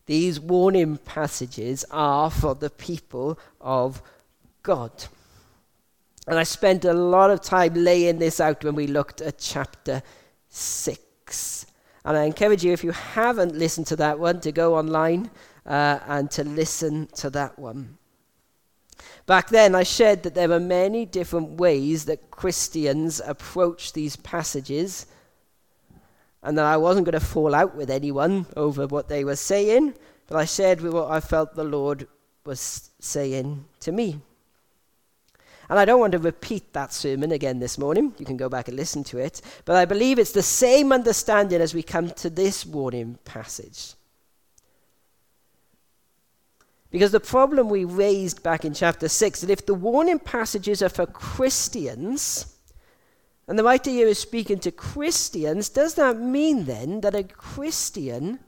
These 0.06 0.38
warning 0.38 0.98
passages 0.98 1.84
are 1.90 2.30
for 2.30 2.54
the 2.54 2.70
people 2.70 3.36
of 3.60 4.00
God. 4.62 4.92
And 6.28 6.38
I 6.38 6.44
spent 6.44 6.84
a 6.84 6.94
lot 6.94 7.32
of 7.32 7.40
time 7.40 7.74
laying 7.74 8.20
this 8.20 8.38
out 8.38 8.62
when 8.62 8.76
we 8.76 8.86
looked 8.86 9.22
at 9.22 9.38
chapter 9.38 10.04
6. 10.50 11.66
And 12.04 12.16
I 12.16 12.22
encourage 12.22 12.62
you, 12.62 12.72
if 12.72 12.84
you 12.84 12.92
haven't 12.92 13.56
listened 13.56 13.88
to 13.88 13.96
that 13.96 14.20
one, 14.20 14.40
to 14.42 14.52
go 14.52 14.76
online 14.76 15.32
uh, 15.66 15.98
and 16.06 16.30
to 16.30 16.44
listen 16.44 17.08
to 17.16 17.28
that 17.30 17.58
one. 17.58 17.98
Back 19.26 19.48
then, 19.48 19.74
I 19.74 19.84
shared 19.84 20.22
that 20.22 20.34
there 20.34 20.52
are 20.52 20.60
many 20.60 21.06
different 21.06 21.52
ways 21.58 22.04
that 22.04 22.30
Christians 22.30 23.20
approach 23.24 23.92
these 23.92 24.16
passages, 24.16 25.06
and 26.42 26.58
that 26.58 26.66
I 26.66 26.76
wasn't 26.76 27.06
going 27.06 27.18
to 27.18 27.20
fall 27.20 27.54
out 27.54 27.74
with 27.74 27.90
anyone 27.90 28.46
over 28.54 28.86
what 28.86 29.08
they 29.08 29.24
were 29.24 29.36
saying, 29.36 29.94
but 30.26 30.36
I 30.36 30.44
shared 30.44 30.82
with 30.82 30.92
what 30.92 31.10
I 31.10 31.20
felt 31.20 31.54
the 31.54 31.64
Lord 31.64 32.06
was 32.44 32.90
saying 33.00 33.64
to 33.80 33.92
me. 33.92 34.20
And 35.70 35.78
I 35.78 35.86
don't 35.86 36.00
want 36.00 36.12
to 36.12 36.18
repeat 36.18 36.74
that 36.74 36.92
sermon 36.92 37.32
again 37.32 37.58
this 37.58 37.78
morning. 37.78 38.12
You 38.18 38.26
can 38.26 38.36
go 38.36 38.50
back 38.50 38.68
and 38.68 38.76
listen 38.76 39.02
to 39.04 39.18
it. 39.18 39.40
But 39.64 39.76
I 39.76 39.86
believe 39.86 40.18
it's 40.18 40.32
the 40.32 40.42
same 40.42 40.92
understanding 40.92 41.62
as 41.62 41.74
we 41.74 41.82
come 41.82 42.10
to 42.10 42.28
this 42.28 42.66
warning 42.66 43.18
passage. 43.24 43.94
Because 46.94 47.10
the 47.10 47.18
problem 47.18 47.68
we 47.68 47.84
raised 47.84 48.44
back 48.44 48.64
in 48.64 48.72
chapter 48.72 49.08
6 49.08 49.40
that 49.40 49.50
if 49.50 49.66
the 49.66 49.74
warning 49.74 50.20
passages 50.20 50.80
are 50.80 50.88
for 50.88 51.06
Christians, 51.06 52.54
and 53.48 53.58
the 53.58 53.64
writer 53.64 53.90
here 53.90 54.06
is 54.06 54.20
speaking 54.20 54.60
to 54.60 54.70
Christians, 54.70 55.68
does 55.68 55.94
that 55.94 56.20
mean 56.20 56.66
then 56.66 57.00
that 57.00 57.16
a 57.16 57.24
Christian 57.24 58.38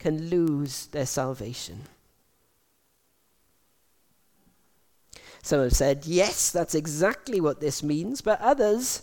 can 0.00 0.28
lose 0.28 0.86
their 0.86 1.06
salvation? 1.06 1.82
Some 5.40 5.60
have 5.60 5.76
said, 5.76 6.04
yes, 6.04 6.50
that's 6.50 6.74
exactly 6.74 7.40
what 7.40 7.60
this 7.60 7.84
means, 7.84 8.22
but 8.22 8.40
others 8.40 9.02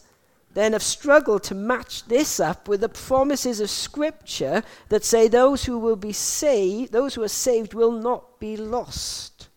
then 0.54 0.74
have 0.74 0.84
struggled 0.84 1.44
to 1.44 1.56
match 1.56 2.06
this 2.06 2.40
up 2.40 2.68
with 2.68 2.82
the 2.82 2.90
promises 2.90 3.60
of 3.60 3.70
Scripture 3.70 4.64
that 4.90 5.06
say 5.06 5.28
those 5.28 5.66
who 5.66 5.78
will 5.78 5.96
be 5.96 6.12
saved, 6.12 6.92
those 6.92 7.14
who 7.14 7.24
are 7.24 7.28
saved, 7.28 7.74
will 7.74 7.92
not 7.92 8.40
be 8.40 8.58
lost. 8.58 9.50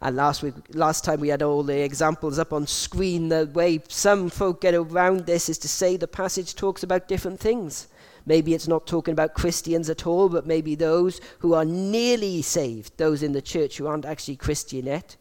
And 0.00 0.16
last 0.16 0.42
week, 0.42 0.54
last 0.74 1.04
time 1.04 1.20
we 1.20 1.28
had 1.28 1.42
all 1.42 1.62
the 1.62 1.82
examples 1.82 2.38
up 2.38 2.52
on 2.52 2.66
screen. 2.66 3.28
The 3.28 3.50
way 3.52 3.80
some 3.88 4.28
folk 4.28 4.60
get 4.60 4.74
around 4.74 5.20
this 5.20 5.48
is 5.48 5.56
to 5.58 5.68
say 5.68 5.96
the 5.96 6.06
passage 6.06 6.54
talks 6.54 6.82
about 6.82 7.08
different 7.08 7.40
things. 7.40 7.88
Maybe 8.26 8.54
it's 8.54 8.68
not 8.68 8.86
talking 8.86 9.12
about 9.12 9.34
Christians 9.34 9.90
at 9.90 10.06
all, 10.06 10.28
but 10.28 10.46
maybe 10.46 10.74
those 10.74 11.20
who 11.38 11.54
are 11.54 11.64
nearly 11.64 12.42
saved, 12.42 12.96
those 12.96 13.22
in 13.22 13.32
the 13.32 13.42
church 13.42 13.76
who 13.76 13.86
aren't 13.86 14.06
actually 14.06 14.36
Christian 14.36 14.86
yet. 14.86 15.16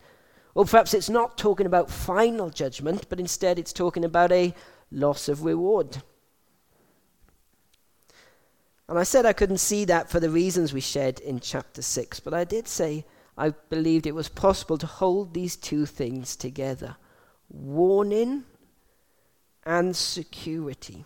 Or 0.55 0.65
perhaps 0.65 0.93
it's 0.93 1.09
not 1.09 1.37
talking 1.37 1.65
about 1.65 1.89
final 1.89 2.49
judgment, 2.49 3.07
but 3.09 3.19
instead 3.19 3.57
it's 3.57 3.73
talking 3.73 4.05
about 4.05 4.31
a 4.31 4.53
loss 4.91 5.27
of 5.27 5.43
reward. 5.43 6.01
And 8.87 8.99
I 8.99 9.03
said 9.03 9.25
I 9.25 9.33
couldn't 9.33 9.57
see 9.57 9.85
that 9.85 10.09
for 10.09 10.19
the 10.19 10.29
reasons 10.29 10.73
we 10.73 10.81
shared 10.81 11.19
in 11.19 11.39
chapter 11.39 11.81
6, 11.81 12.19
but 12.19 12.33
I 12.33 12.43
did 12.43 12.67
say 12.67 13.05
I 13.37 13.49
believed 13.49 14.05
it 14.05 14.13
was 14.13 14.29
possible 14.29 14.77
to 14.77 14.85
hold 14.85 15.33
these 15.33 15.55
two 15.55 15.85
things 15.85 16.35
together 16.35 16.97
warning 17.49 18.43
and 19.65 19.95
security. 19.95 21.05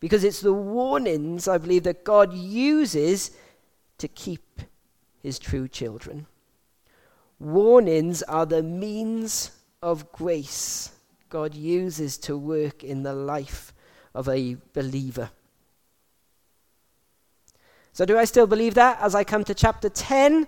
Because 0.00 0.24
it's 0.24 0.40
the 0.40 0.52
warnings, 0.52 1.46
I 1.46 1.58
believe, 1.58 1.84
that 1.84 2.02
God 2.02 2.32
uses 2.32 3.30
to 3.98 4.08
keep 4.08 4.60
his 5.22 5.38
true 5.38 5.68
children. 5.68 6.26
Warnings 7.42 8.22
are 8.22 8.46
the 8.46 8.62
means 8.62 9.50
of 9.82 10.12
grace 10.12 10.92
God 11.28 11.56
uses 11.56 12.16
to 12.18 12.38
work 12.38 12.84
in 12.84 13.02
the 13.02 13.12
life 13.12 13.72
of 14.14 14.28
a 14.28 14.56
believer. 14.72 15.28
So, 17.92 18.04
do 18.04 18.16
I 18.16 18.26
still 18.26 18.46
believe 18.46 18.74
that 18.74 18.98
as 19.00 19.16
I 19.16 19.24
come 19.24 19.42
to 19.44 19.54
chapter 19.54 19.88
10? 19.88 20.46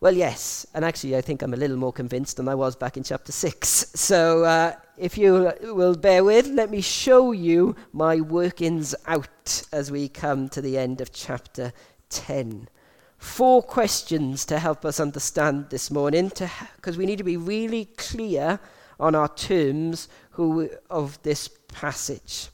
Well, 0.00 0.14
yes. 0.14 0.66
And 0.74 0.84
actually, 0.84 1.16
I 1.16 1.20
think 1.20 1.40
I'm 1.40 1.54
a 1.54 1.56
little 1.56 1.76
more 1.76 1.92
convinced 1.92 2.38
than 2.38 2.48
I 2.48 2.56
was 2.56 2.74
back 2.74 2.96
in 2.96 3.04
chapter 3.04 3.30
6. 3.30 3.68
So, 3.94 4.42
uh, 4.42 4.72
if 4.98 5.16
you 5.16 5.52
will 5.62 5.94
bear 5.94 6.24
with, 6.24 6.48
let 6.48 6.68
me 6.68 6.80
show 6.80 7.30
you 7.30 7.76
my 7.92 8.20
workings 8.20 8.92
out 9.06 9.62
as 9.72 9.92
we 9.92 10.08
come 10.08 10.48
to 10.48 10.60
the 10.60 10.76
end 10.76 11.00
of 11.00 11.12
chapter 11.12 11.72
10. 12.08 12.68
Four 13.24 13.62
questions 13.62 14.44
to 14.44 14.60
help 14.60 14.84
us 14.84 15.00
understand 15.00 15.70
this 15.70 15.90
morning, 15.90 16.30
because 16.76 16.96
we 16.96 17.06
need 17.06 17.18
to 17.18 17.24
be 17.24 17.38
really 17.38 17.86
clear 17.96 18.60
on 19.00 19.16
our 19.16 19.28
terms 19.28 20.08
who, 20.32 20.68
of 20.90 21.20
this 21.22 21.48
passage. 21.66 22.50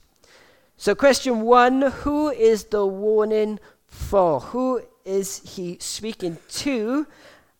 So, 0.77 0.95
question 0.95 1.41
one 1.41 1.81
Who 2.03 2.29
is 2.29 2.63
the 2.63 2.85
warning 2.85 3.59
for? 3.85 4.39
Who 4.39 4.81
is 5.05 5.41
he 5.55 5.77
speaking 5.79 6.37
to? 6.63 7.05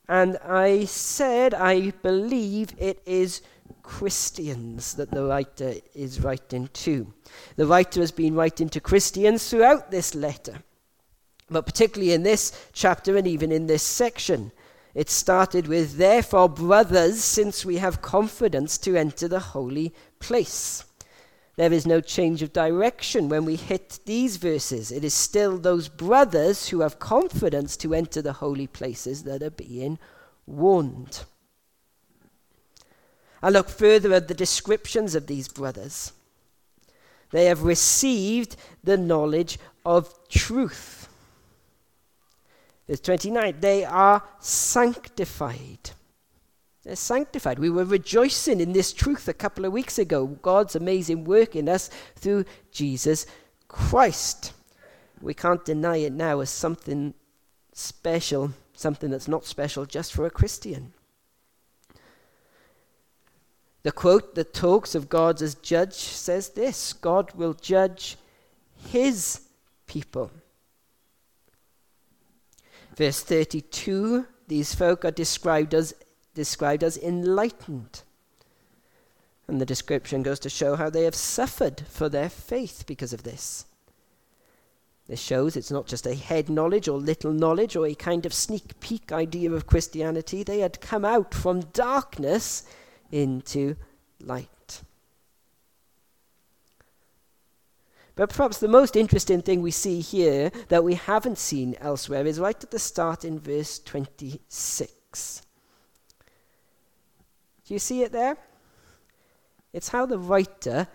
And 0.08 0.38
I 0.38 0.86
said, 0.86 1.54
I 1.54 1.92
believe 1.92 2.74
it 2.80 3.04
is 3.06 3.42
Christians 3.84 4.96
that 4.96 5.12
the 5.12 5.26
writer 5.26 5.74
is 5.94 6.22
writing 6.22 6.70
to. 6.74 7.14
The 7.58 7.68
writer 7.68 8.00
has 8.00 8.12
been 8.12 8.36
writing 8.36 8.70
to 8.70 8.80
Christians 8.80 9.48
throughout 9.50 9.92
this 9.92 10.16
letter, 10.16 10.64
but 11.52 11.66
particularly 11.66 12.14
in 12.14 12.24
this 12.24 12.68
chapter 12.74 13.18
and 13.18 13.28
even 13.28 13.52
in 13.52 13.68
this 13.68 13.84
section. 13.84 14.52
It 14.94 15.10
started 15.10 15.68
with, 15.68 15.98
Therefore, 15.98 16.50
brothers, 16.50 17.24
since 17.24 17.66
we 17.66 17.78
have 17.78 18.02
confidence 18.02 18.78
to 18.80 18.96
enter 18.96 19.28
the 19.28 19.40
holy 19.40 19.94
place. 20.20 20.84
There 21.58 21.72
is 21.72 21.86
no 21.86 22.02
change 22.02 22.42
of 22.42 22.54
direction 22.54 23.30
when 23.30 23.46
we 23.46 23.56
hit 23.56 24.00
these 24.06 24.38
verses. 24.38 24.92
It 24.92 25.04
is 25.04 25.14
still 25.14 25.58
those 25.58 25.90
brothers 25.90 26.70
who 26.70 26.80
have 26.80 27.00
confidence 27.00 27.78
to 27.78 27.94
enter 27.94 28.22
the 28.22 28.34
holy 28.34 28.68
places 28.68 29.24
that 29.24 29.44
are 29.44 29.52
being 29.52 30.00
warned. 30.46 31.24
I 33.44 33.50
look 33.50 33.70
further 33.70 34.14
at 34.14 34.28
the 34.28 34.34
descriptions 34.34 35.16
of 35.16 35.28
these 35.28 35.48
brothers. 35.48 36.14
They 37.32 37.46
have 37.46 37.64
received 37.64 38.56
the 38.84 38.98
knowledge 38.98 39.58
of 39.86 40.14
truth. 40.30 41.01
Verse 42.92 43.00
29 43.00 43.56
they 43.62 43.86
are 43.86 44.22
sanctified. 44.42 45.92
They're 46.84 46.98
sanctified. 46.98 47.58
We 47.58 47.70
were 47.70 47.86
rejoicing 47.86 48.60
in 48.60 48.74
this 48.74 48.92
truth 48.92 49.30
a 49.30 49.34
couple 49.34 49.64
of 49.64 49.72
weeks 49.72 49.98
ago 49.98 50.28
God's 50.28 50.76
amazing 50.76 51.24
work 51.24 51.56
in 51.56 51.70
us 51.70 51.90
through 52.18 52.44
Jesus 52.70 53.26
Christ. 53.70 54.52
We 55.22 55.34
can't 55.34 55.64
deny 55.64 55.98
it 55.98 56.12
now 56.12 56.42
as 56.42 56.50
something 56.50 57.14
special, 57.72 58.52
something 58.74 59.10
that's 59.10 59.30
not 59.30 59.46
special 59.46 59.86
just 59.86 60.12
for 60.12 60.26
a 60.26 60.30
Christian. 60.30 60.92
The 63.84 63.94
quote 63.94 64.36
that 64.36 64.54
talks 64.54 64.96
of 64.96 65.08
God 65.08 65.42
as 65.42 65.56
judge 65.56 65.94
says 65.94 66.50
this 66.50 66.92
God 66.92 67.32
will 67.36 67.54
judge 67.54 68.18
his 68.76 69.40
people. 69.88 70.30
Verse 73.02 73.24
32 73.24 74.28
these 74.48 74.76
folk 74.76 75.04
are 75.04 75.10
described 75.10 75.74
as 75.74 75.96
described 76.36 76.84
as 76.84 76.98
enlightened. 76.98 78.04
And 79.48 79.60
the 79.60 79.66
description 79.66 80.22
goes 80.22 80.40
to 80.42 80.52
show 80.52 80.76
how 80.76 80.92
they 80.92 81.06
have 81.06 81.16
suffered 81.16 81.82
for 81.90 82.10
their 82.10 82.30
faith 82.30 82.84
because 82.86 83.12
of 83.12 83.24
this. 83.24 83.66
This 85.08 85.20
shows 85.20 85.56
it's 85.56 85.72
not 85.72 85.88
just 85.88 86.06
a 86.06 86.14
head 86.14 86.48
knowledge 86.48 86.88
or 86.88 87.00
little 87.00 87.34
knowledge 87.34 87.76
or 87.76 87.88
a 87.88 87.96
kind 87.96 88.28
of 88.28 88.36
sneak 88.36 88.80
peek 88.80 89.12
idea 89.12 89.52
of 89.52 89.66
Christianity. 89.66 90.44
They 90.44 90.60
had 90.60 90.80
come 90.80 91.04
out 91.04 91.34
from 91.34 91.62
darkness 91.74 92.66
into 93.12 93.78
light. 94.20 94.61
But 98.16 98.30
perhaps 98.30 98.60
the 98.60 98.68
most 98.68 98.96
interesting 98.96 99.42
thing 99.42 99.62
we 99.62 99.72
see 99.72 100.02
here 100.02 100.52
that 100.68 100.84
we 100.84 100.96
haven't 100.96 101.38
seen 101.38 101.76
elsewhere 101.80 102.26
is 102.26 102.40
right 102.40 102.62
at 102.62 102.72
the 102.72 102.80
start 102.80 103.24
in 103.24 103.40
verse 103.40 103.80
26. 103.80 105.42
Do 107.66 107.74
you 107.74 107.80
see 107.80 108.04
it 108.04 108.12
there? 108.12 108.38
It's 109.74 109.90
how 109.90 110.06
the 110.06 110.20
writer 110.20 110.88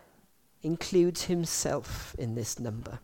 includes 0.63 1.25
himself 1.25 2.15
in 2.19 2.35
this 2.35 2.59
number. 2.59 2.99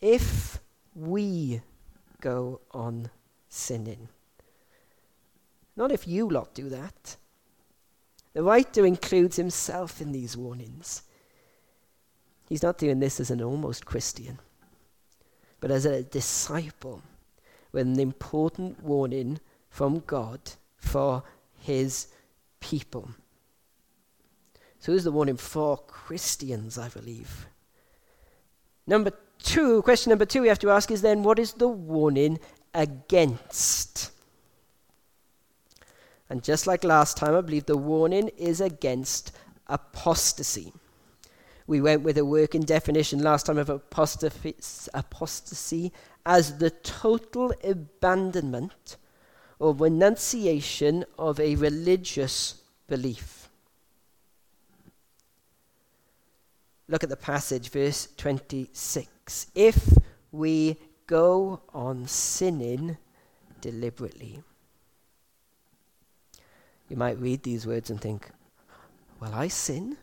If 0.00 0.60
we 0.94 1.62
go 2.20 2.60
on 2.72 3.10
sinning. 3.48 4.08
Not 5.76 5.92
if 5.92 6.08
you 6.08 6.28
lot 6.28 6.54
do 6.54 6.68
that. 6.68 7.16
The 8.34 8.42
writer 8.42 8.84
includes 8.84 9.36
himself 9.36 10.00
in 10.00 10.12
these 10.12 10.36
warnings. 10.36 11.02
He's 12.48 12.62
not 12.62 12.78
doing 12.78 13.00
this 13.00 13.20
as 13.20 13.30
an 13.30 13.42
almost 13.42 13.84
Christian, 13.84 14.38
but 15.60 15.70
as 15.70 15.84
a 15.84 16.02
disciple 16.02 17.02
with 17.72 17.86
an 17.86 18.00
important 18.00 18.82
warning 18.82 19.40
from 19.68 20.02
God 20.06 20.40
for 20.78 21.22
his 21.60 22.08
people. 22.60 23.10
So 24.78 24.92
here's 24.92 25.04
the 25.04 25.12
warning 25.12 25.36
for 25.36 25.76
Christians, 25.76 26.78
I 26.78 26.88
believe. 26.88 27.46
Number 28.86 29.12
two, 29.38 29.82
question 29.82 30.10
number 30.10 30.24
two 30.24 30.40
we 30.40 30.48
have 30.48 30.58
to 30.60 30.70
ask 30.70 30.90
is 30.90 31.02
then 31.02 31.22
what 31.22 31.38
is 31.38 31.52
the 31.52 31.68
warning 31.68 32.38
against? 32.72 34.12
And 36.30 36.42
just 36.42 36.66
like 36.66 36.84
last 36.84 37.16
time, 37.16 37.34
I 37.34 37.40
believe 37.40 37.66
the 37.66 37.76
warning 37.76 38.28
is 38.36 38.60
against 38.60 39.32
apostasy. 39.66 40.72
We 41.68 41.80
went 41.82 42.02
with 42.02 42.18
a 42.18 42.24
working 42.24 42.62
definition 42.62 43.22
last 43.22 43.46
time 43.46 43.58
of 43.58 43.68
apostasy 43.68 45.92
as 46.24 46.58
the 46.58 46.70
total 46.70 47.52
abandonment 47.62 48.96
or 49.58 49.74
renunciation 49.74 51.04
of 51.18 51.38
a 51.38 51.56
religious 51.56 52.62
belief. 52.86 53.50
Look 56.88 57.04
at 57.04 57.10
the 57.10 57.16
passage, 57.16 57.68
verse 57.68 58.08
26. 58.16 59.48
If 59.54 59.92
we 60.32 60.78
go 61.06 61.60
on 61.74 62.06
sinning 62.06 62.96
deliberately. 63.60 64.42
You 66.88 66.96
might 66.96 67.18
read 67.18 67.42
these 67.42 67.66
words 67.66 67.90
and 67.90 68.00
think, 68.00 68.30
Well, 69.20 69.34
I 69.34 69.48
sin. 69.48 69.98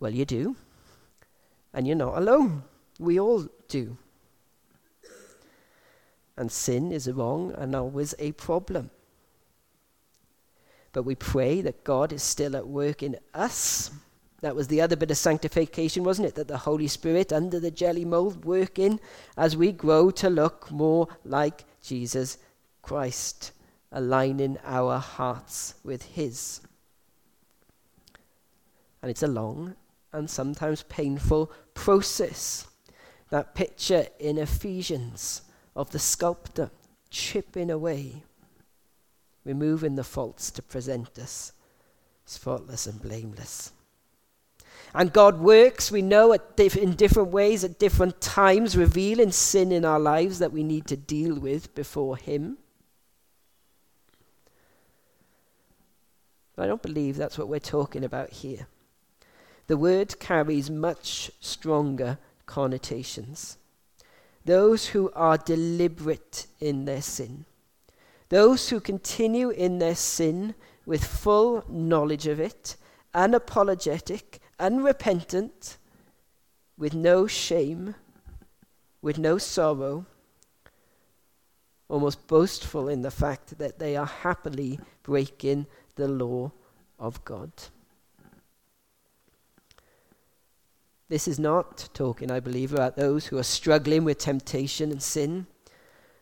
Well, 0.00 0.12
you 0.12 0.24
do. 0.24 0.56
And 1.72 1.86
you're 1.86 1.96
not 1.96 2.18
alone. 2.18 2.62
We 2.98 3.20
all 3.20 3.46
do. 3.68 3.96
And 6.36 6.52
sin 6.52 6.92
is 6.92 7.10
wrong 7.10 7.54
and 7.56 7.74
always 7.74 8.14
a 8.18 8.32
problem. 8.32 8.90
But 10.92 11.04
we 11.04 11.14
pray 11.14 11.60
that 11.62 11.84
God 11.84 12.12
is 12.12 12.22
still 12.22 12.56
at 12.56 12.66
work 12.66 13.02
in 13.02 13.16
us. 13.34 13.90
That 14.40 14.56
was 14.56 14.68
the 14.68 14.80
other 14.80 14.96
bit 14.96 15.10
of 15.10 15.16
sanctification, 15.16 16.04
wasn't 16.04 16.28
it? 16.28 16.34
That 16.34 16.48
the 16.48 16.58
Holy 16.58 16.88
Spirit, 16.88 17.32
under 17.32 17.58
the 17.58 17.70
jelly 17.70 18.04
mold, 18.04 18.44
work 18.44 18.78
in 18.78 19.00
as 19.36 19.56
we 19.56 19.72
grow 19.72 20.10
to 20.12 20.30
look 20.30 20.70
more 20.70 21.08
like 21.24 21.64
Jesus 21.82 22.38
Christ, 22.82 23.52
aligning 23.92 24.58
our 24.64 24.98
hearts 24.98 25.74
with 25.84 26.02
His. 26.02 26.60
And 29.02 29.10
it's 29.10 29.22
a 29.22 29.28
long 29.28 29.74
and 30.16 30.28
sometimes 30.28 30.82
painful 30.84 31.52
process. 31.74 32.66
That 33.30 33.54
picture 33.54 34.06
in 34.18 34.38
Ephesians 34.38 35.42
of 35.74 35.90
the 35.90 35.98
sculptor 35.98 36.70
chipping 37.10 37.70
away, 37.70 38.22
removing 39.44 39.96
the 39.96 40.04
faults 40.04 40.50
to 40.52 40.62
present 40.62 41.18
us 41.18 41.52
as 42.26 42.38
faultless 42.38 42.86
and 42.86 43.00
blameless. 43.00 43.72
And 44.94 45.12
God 45.12 45.40
works, 45.40 45.90
we 45.90 46.02
know, 46.02 46.32
in 46.32 46.94
different 46.94 47.28
ways 47.30 47.64
at 47.64 47.78
different 47.78 48.20
times, 48.20 48.76
revealing 48.76 49.32
sin 49.32 49.72
in 49.72 49.84
our 49.84 50.00
lives 50.00 50.38
that 50.38 50.52
we 50.52 50.62
need 50.62 50.86
to 50.86 50.96
deal 50.96 51.34
with 51.34 51.74
before 51.74 52.16
Him. 52.16 52.58
I 56.56 56.66
don't 56.66 56.80
believe 56.80 57.16
that's 57.16 57.36
what 57.36 57.48
we're 57.48 57.60
talking 57.60 58.04
about 58.04 58.30
here. 58.30 58.66
The 59.66 59.76
word 59.76 60.20
carries 60.20 60.70
much 60.70 61.30
stronger 61.40 62.18
connotations. 62.46 63.58
Those 64.44 64.88
who 64.88 65.10
are 65.12 65.36
deliberate 65.36 66.46
in 66.60 66.84
their 66.84 67.02
sin, 67.02 67.46
those 68.28 68.68
who 68.68 68.78
continue 68.78 69.50
in 69.50 69.78
their 69.78 69.96
sin 69.96 70.54
with 70.84 71.04
full 71.04 71.64
knowledge 71.68 72.28
of 72.28 72.38
it, 72.38 72.76
unapologetic, 73.12 74.38
unrepentant, 74.60 75.78
with 76.78 76.94
no 76.94 77.26
shame, 77.26 77.96
with 79.02 79.18
no 79.18 79.38
sorrow, 79.38 80.06
almost 81.88 82.26
boastful 82.26 82.88
in 82.88 83.02
the 83.02 83.10
fact 83.10 83.58
that 83.58 83.78
they 83.78 83.96
are 83.96 84.06
happily 84.06 84.78
breaking 85.02 85.66
the 85.96 86.06
law 86.06 86.52
of 86.98 87.24
God. 87.24 87.50
This 91.08 91.28
is 91.28 91.38
not 91.38 91.88
talking, 91.94 92.30
I 92.30 92.40
believe, 92.40 92.72
about 92.72 92.96
those 92.96 93.26
who 93.26 93.38
are 93.38 93.44
struggling 93.44 94.04
with 94.04 94.18
temptation 94.18 94.90
and 94.90 95.02
sin, 95.02 95.46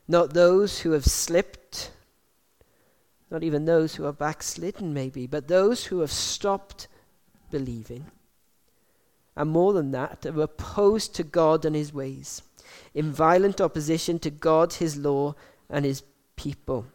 not 0.07 0.35
those 0.35 0.81
who 0.81 0.90
have 0.90 1.07
slipped, 1.07 1.90
not 3.31 3.42
even 3.42 3.64
those 3.64 3.94
who 3.94 4.05
are 4.05 4.12
backslidden, 4.12 4.92
maybe, 4.92 5.27
but 5.27 5.49
those 5.49 5.87
who 5.87 6.01
have 6.01 6.12
stopped 6.12 6.87
believing. 7.51 8.07
And 9.35 9.51
more 9.51 9.73
than 9.73 9.90
that, 9.92 10.27
are 10.27 10.42
opposed 10.42 11.14
to 11.14 11.25
God 11.25 11.64
and 11.64 11.75
his 11.75 11.94
ways, 11.94 12.42
in 12.92 13.11
violent 13.11 13.62
opposition 13.62 14.18
to 14.18 14.31
God, 14.31 14.75
his 14.75 14.97
law, 14.99 15.35
and 15.70 15.87
his 15.87 16.03
people. 16.37 16.87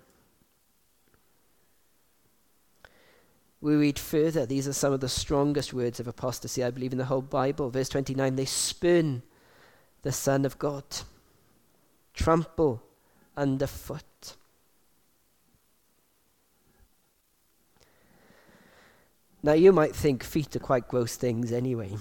We 3.61 3.75
read 3.75 3.99
further. 3.99 4.45
These 4.45 4.67
are 4.67 4.73
some 4.73 4.93
of 4.93 5.01
the 5.01 5.09
strongest 5.09 5.73
words 5.73 5.99
of 5.99 6.07
apostasy, 6.07 6.63
I 6.63 6.71
believe, 6.71 6.93
in 6.93 6.97
the 6.97 7.05
whole 7.05 7.21
Bible. 7.21 7.69
Verse 7.69 7.89
29 7.89 8.35
they 8.35 8.45
spurn 8.45 9.21
the 10.01 10.11
Son 10.11 10.45
of 10.45 10.57
God, 10.57 10.83
trample 12.13 12.81
underfoot. 13.35 14.03
Now, 19.41 19.53
you 19.53 19.71
might 19.71 19.95
think 19.95 20.23
feet 20.23 20.55
are 20.55 20.59
quite 20.59 20.87
gross 20.87 21.15
things 21.15 21.51
anyway. 21.51 21.91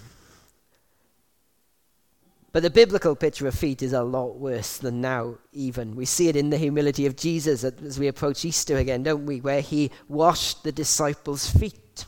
But 2.51 2.63
the 2.63 2.71
biblical 2.71 3.15
picture 3.15 3.47
of 3.47 3.55
feet 3.55 3.83
is 3.83 3.93
a 3.93 4.03
lot 4.03 4.37
worse 4.37 4.79
than 4.79 5.01
now, 5.03 5.37
even. 5.53 5.95
We 5.95 6.07
see 6.07 6.29
it 6.29 6.37
in 6.37 6.49
the 6.49 6.57
humility 6.57 7.05
of 7.05 7.15
Jesus 7.15 7.63
as 7.63 7.99
we 7.99 8.09
approach 8.09 8.45
Easter 8.45 8.79
again, 8.79 9.03
don't 9.03 9.27
we? 9.27 9.41
Where 9.41 9.61
he 9.61 9.91
washed 10.09 10.65
the 10.65 10.73
disciples' 10.73 11.51
feet. 11.51 12.07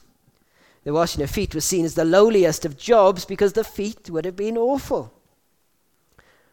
The 0.84 0.94
washing 0.94 1.22
of 1.22 1.30
feet 1.30 1.54
was 1.54 1.66
seen 1.66 1.84
as 1.84 1.94
the 1.94 2.06
lowliest 2.06 2.64
of 2.64 2.78
jobs 2.78 3.26
because 3.26 3.52
the 3.52 3.64
feet 3.64 4.08
would 4.08 4.24
have 4.24 4.36
been 4.36 4.56
awful. 4.56 5.12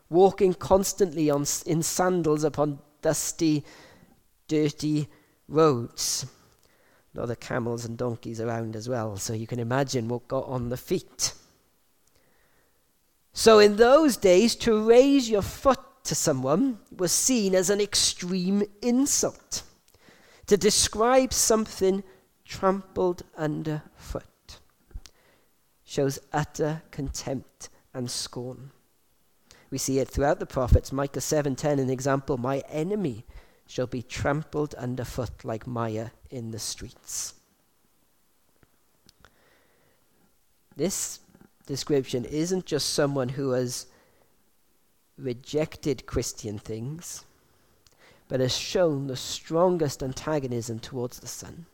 Walking 0.10 0.54
constantly 0.54 1.30
on, 1.30 1.46
in 1.66 1.82
sandals 1.82 2.44
upon 2.44 2.80
dusty, 3.02 3.64
dirty 4.50 5.08
roads. 5.48 6.26
A 7.16 7.22
lot 7.22 7.30
of 7.30 7.40
camels 7.40 7.86
and 7.86 7.98
donkeys 7.98 8.42
around 8.42 8.76
as 8.76 8.90
well, 8.90 9.16
so 9.16 9.32
you 9.32 9.48
can 9.48 9.60
imagine 9.60 10.10
what 10.10 10.28
got 10.28 10.46
on 10.46 10.68
the 10.68 10.78
feet. 10.78 11.34
So, 13.38 13.60
in 13.60 13.76
those 13.76 14.18
days, 14.18 14.56
to 14.56 14.84
raise 14.84 15.30
your 15.30 15.44
foot 15.44 15.80
to 16.06 16.16
someone 16.16 16.80
was 16.90 17.12
seen 17.12 17.54
as 17.54 17.70
an 17.70 17.80
extreme 17.80 18.64
insult. 18.82 19.62
To 20.48 20.58
describe 20.58 21.32
something 21.32 22.04
trampled 22.46 23.22
underfoot 23.38 24.24
shows 25.86 26.18
utter 26.34 26.82
contempt 26.90 27.70
and 27.94 28.10
scorn. 28.10 28.72
We 29.70 29.78
see 29.78 30.00
it 30.00 30.10
throughout 30.10 30.40
the 30.40 30.48
prophets. 30.48 30.92
Micah 30.92 31.20
7:10 31.20 31.80
an 31.80 31.92
example, 31.92 32.40
my 32.40 32.64
enemy 32.70 33.24
shall 33.68 33.86
be 33.86 34.02
trampled 34.02 34.74
underfoot 34.74 35.46
like 35.46 35.68
mire 35.68 36.12
in 36.32 36.50
the 36.50 36.60
streets. 36.60 37.36
This 40.76 41.20
description 41.68 42.26
isn't 42.26 42.66
just 42.66 42.94
someone 42.94 43.30
who 43.30 43.52
has 43.52 43.86
rejected 45.18 46.08
Christian 46.08 46.58
things, 46.58 47.26
but 48.28 48.40
has 48.40 48.58
shown 48.58 49.08
the 49.08 49.16
strongest 49.16 50.02
antagonism 50.02 50.80
towards 50.80 51.20
the 51.20 51.28
Son. 51.28 51.68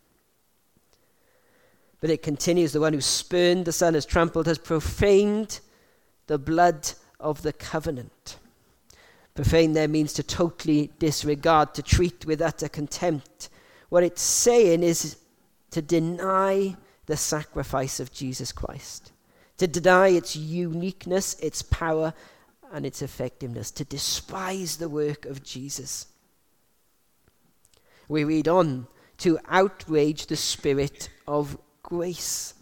But 2.01 2.10
it 2.10 2.21
continues 2.21 2.73
the 2.73 2.82
one 2.82 2.93
who 2.93 3.01
spurned 3.01 3.65
the 3.65 3.71
Son, 3.71 3.93
has 3.93 4.06
trampled, 4.06 4.47
has 4.47 4.58
profaned 4.58 5.62
the 6.27 6.38
blood 6.38 6.91
of 7.19 7.41
the 7.41 7.53
covenant. 7.53 8.38
Profane 9.36 9.73
there 9.73 9.88
means 9.88 10.13
to 10.13 10.23
totally 10.23 10.91
disregard, 10.99 11.73
to 11.75 11.82
treat 11.82 12.25
with 12.25 12.41
utter 12.41 12.67
contempt. 12.67 13.49
What 13.89 14.03
it's 14.03 14.21
saying 14.21 14.84
is 14.84 15.17
to 15.71 15.82
deny 15.82 16.75
the 17.06 17.17
sacrifice 17.17 17.99
of 17.99 18.12
Jesus 18.12 18.51
Christ 18.51 19.12
to 19.63 19.67
deny 19.67 20.10
its 20.10 20.36
uniqueness, 20.36 21.39
its 21.39 21.62
power, 21.62 22.13
and 22.73 22.86
its 22.86 23.02
effectiveness, 23.02 23.71
to 23.71 23.86
despise 23.86 24.76
the 24.76 24.89
work 24.89 25.26
of 25.26 25.41
Jesus. 25.41 26.08
We 28.10 28.26
read 28.26 28.49
on 28.49 28.88
to 29.19 29.39
outrage 29.47 30.26
the 30.26 30.36
Spirit 30.36 31.08
of 31.26 31.58
grace. 31.82 32.56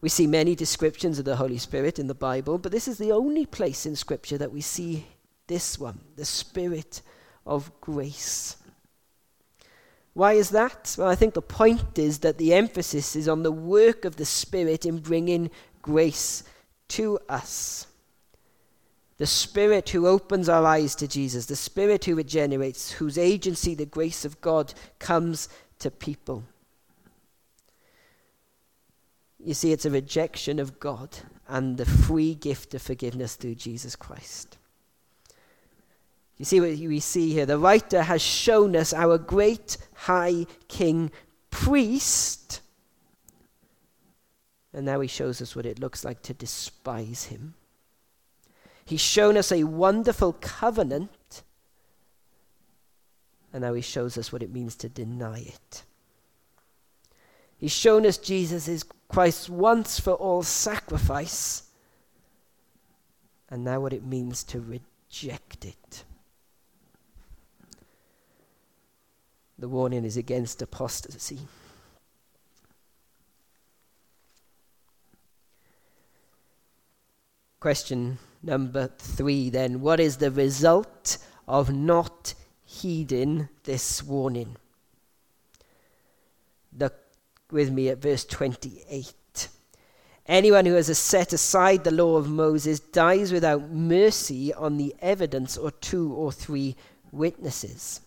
We 0.00 0.08
see 0.10 0.28
many 0.28 0.54
descriptions 0.54 1.18
of 1.18 1.24
the 1.24 1.34
Holy 1.34 1.58
Spirit 1.58 1.98
in 1.98 2.06
the 2.06 2.14
Bible, 2.14 2.56
but 2.56 2.70
this 2.70 2.86
is 2.86 2.98
the 2.98 3.10
only 3.10 3.46
place 3.46 3.84
in 3.84 3.96
Scripture 3.96 4.38
that 4.38 4.52
we 4.52 4.60
see 4.60 5.08
this 5.48 5.76
one, 5.76 5.98
the 6.14 6.24
Spirit 6.24 7.02
of 7.44 7.72
grace. 7.80 8.54
Why 10.18 10.32
is 10.32 10.50
that? 10.50 10.96
Well, 10.98 11.06
I 11.06 11.14
think 11.14 11.34
the 11.34 11.40
point 11.40 11.96
is 11.96 12.18
that 12.18 12.38
the 12.38 12.52
emphasis 12.52 13.14
is 13.14 13.28
on 13.28 13.44
the 13.44 13.52
work 13.52 14.04
of 14.04 14.16
the 14.16 14.24
Spirit 14.24 14.84
in 14.84 14.98
bringing 14.98 15.48
grace 15.80 16.42
to 16.88 17.20
us. 17.28 17.86
The 19.18 19.28
Spirit 19.28 19.90
who 19.90 20.08
opens 20.08 20.48
our 20.48 20.66
eyes 20.66 20.96
to 20.96 21.06
Jesus, 21.06 21.46
the 21.46 21.54
Spirit 21.54 22.04
who 22.04 22.16
regenerates, 22.16 22.90
whose 22.90 23.16
agency 23.16 23.76
the 23.76 23.86
grace 23.86 24.24
of 24.24 24.40
God 24.40 24.74
comes 24.98 25.48
to 25.78 25.88
people. 25.88 26.42
You 29.38 29.54
see, 29.54 29.70
it's 29.70 29.86
a 29.86 29.90
rejection 29.90 30.58
of 30.58 30.80
God 30.80 31.16
and 31.46 31.76
the 31.76 31.86
free 31.86 32.34
gift 32.34 32.74
of 32.74 32.82
forgiveness 32.82 33.36
through 33.36 33.54
Jesus 33.54 33.94
Christ. 33.94 34.57
You 36.38 36.44
see 36.44 36.60
what 36.60 36.70
we 36.70 37.00
see 37.00 37.32
here? 37.32 37.46
The 37.46 37.58
writer 37.58 38.02
has 38.02 38.22
shown 38.22 38.76
us 38.76 38.92
our 38.92 39.18
great 39.18 39.76
high 39.94 40.46
king 40.68 41.10
priest. 41.50 42.60
And 44.72 44.86
now 44.86 45.00
he 45.00 45.08
shows 45.08 45.42
us 45.42 45.56
what 45.56 45.66
it 45.66 45.80
looks 45.80 46.04
like 46.04 46.22
to 46.22 46.34
despise 46.34 47.24
him. 47.24 47.54
He's 48.84 49.00
shown 49.00 49.36
us 49.36 49.50
a 49.50 49.64
wonderful 49.64 50.34
covenant. 50.34 51.42
And 53.52 53.62
now 53.62 53.74
he 53.74 53.82
shows 53.82 54.16
us 54.16 54.32
what 54.32 54.42
it 54.42 54.52
means 54.52 54.76
to 54.76 54.88
deny 54.88 55.40
it. 55.40 55.82
He's 57.56 57.72
shown 57.72 58.06
us 58.06 58.16
Jesus 58.16 58.68
is 58.68 58.84
Christ's 59.08 59.50
once 59.50 59.98
for 59.98 60.12
all 60.12 60.44
sacrifice. 60.44 61.64
And 63.50 63.64
now 63.64 63.80
what 63.80 63.92
it 63.92 64.06
means 64.06 64.44
to 64.44 64.60
reject 64.60 65.64
it. 65.64 66.04
The 69.58 69.68
warning 69.68 70.04
is 70.04 70.16
against 70.16 70.62
apostasy. 70.62 71.40
Question 77.60 78.18
number 78.40 78.88
three 78.98 79.50
then 79.50 79.80
What 79.80 79.98
is 79.98 80.18
the 80.18 80.30
result 80.30 81.18
of 81.48 81.74
not 81.74 82.34
heeding 82.64 83.48
this 83.64 84.02
warning? 84.02 84.56
Look 86.78 86.94
with 87.50 87.72
me 87.72 87.88
at 87.88 87.98
verse 87.98 88.24
28. 88.24 89.48
Anyone 90.26 90.66
who 90.66 90.74
has 90.74 90.96
set 90.96 91.32
aside 91.32 91.82
the 91.82 91.90
law 91.90 92.16
of 92.16 92.28
Moses 92.28 92.78
dies 92.78 93.32
without 93.32 93.70
mercy 93.70 94.54
on 94.54 94.76
the 94.76 94.94
evidence 95.00 95.56
or 95.56 95.72
two 95.72 96.12
or 96.12 96.30
three 96.30 96.76
witnesses. 97.10 98.02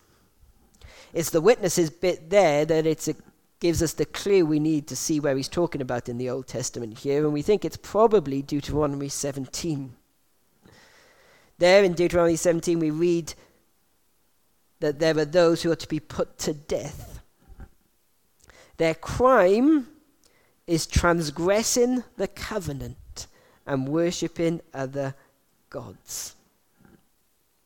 It's 1.14 1.30
the 1.30 1.42
witnesses 1.42 1.90
bit 1.90 2.30
there 2.30 2.66
that 2.66 2.86
it 2.86 3.16
gives 3.60 3.84
us 3.84 3.94
the 3.94 4.06
clue 4.06 4.46
we 4.46 4.60
need 4.60 4.88
to 4.88 4.96
see 4.96 5.20
where 5.20 5.36
he's 5.36 5.48
talking 5.48 5.82
about 5.82 6.10
in 6.10 6.18
the 6.18 6.30
Old 6.30 6.48
Testament 6.48 7.00
here, 7.00 7.24
and 7.24 7.34
we 7.34 7.42
think 7.42 7.64
it's 7.64 7.78
probably 7.78 8.42
Deuteronomy 8.42 9.10
17. 9.10 9.94
There 11.58 11.84
in 11.84 11.94
Deuteronomy 11.94 12.38
17, 12.38 12.80
we 12.80 12.90
read 12.90 13.34
that 14.80 14.98
there 15.00 15.18
are 15.18 15.26
those 15.26 15.62
who 15.62 15.72
are 15.72 15.76
to 15.76 15.88
be 15.88 16.00
put 16.00 16.40
to 16.40 16.54
death. 16.54 17.22
Their 18.78 18.96
crime 18.96 19.88
is 20.66 20.88
transgressing 20.88 22.04
the 22.18 22.28
covenant 22.28 23.28
and 23.68 23.88
worshipping 23.88 24.62
other 24.74 25.14
gods. 25.70 26.34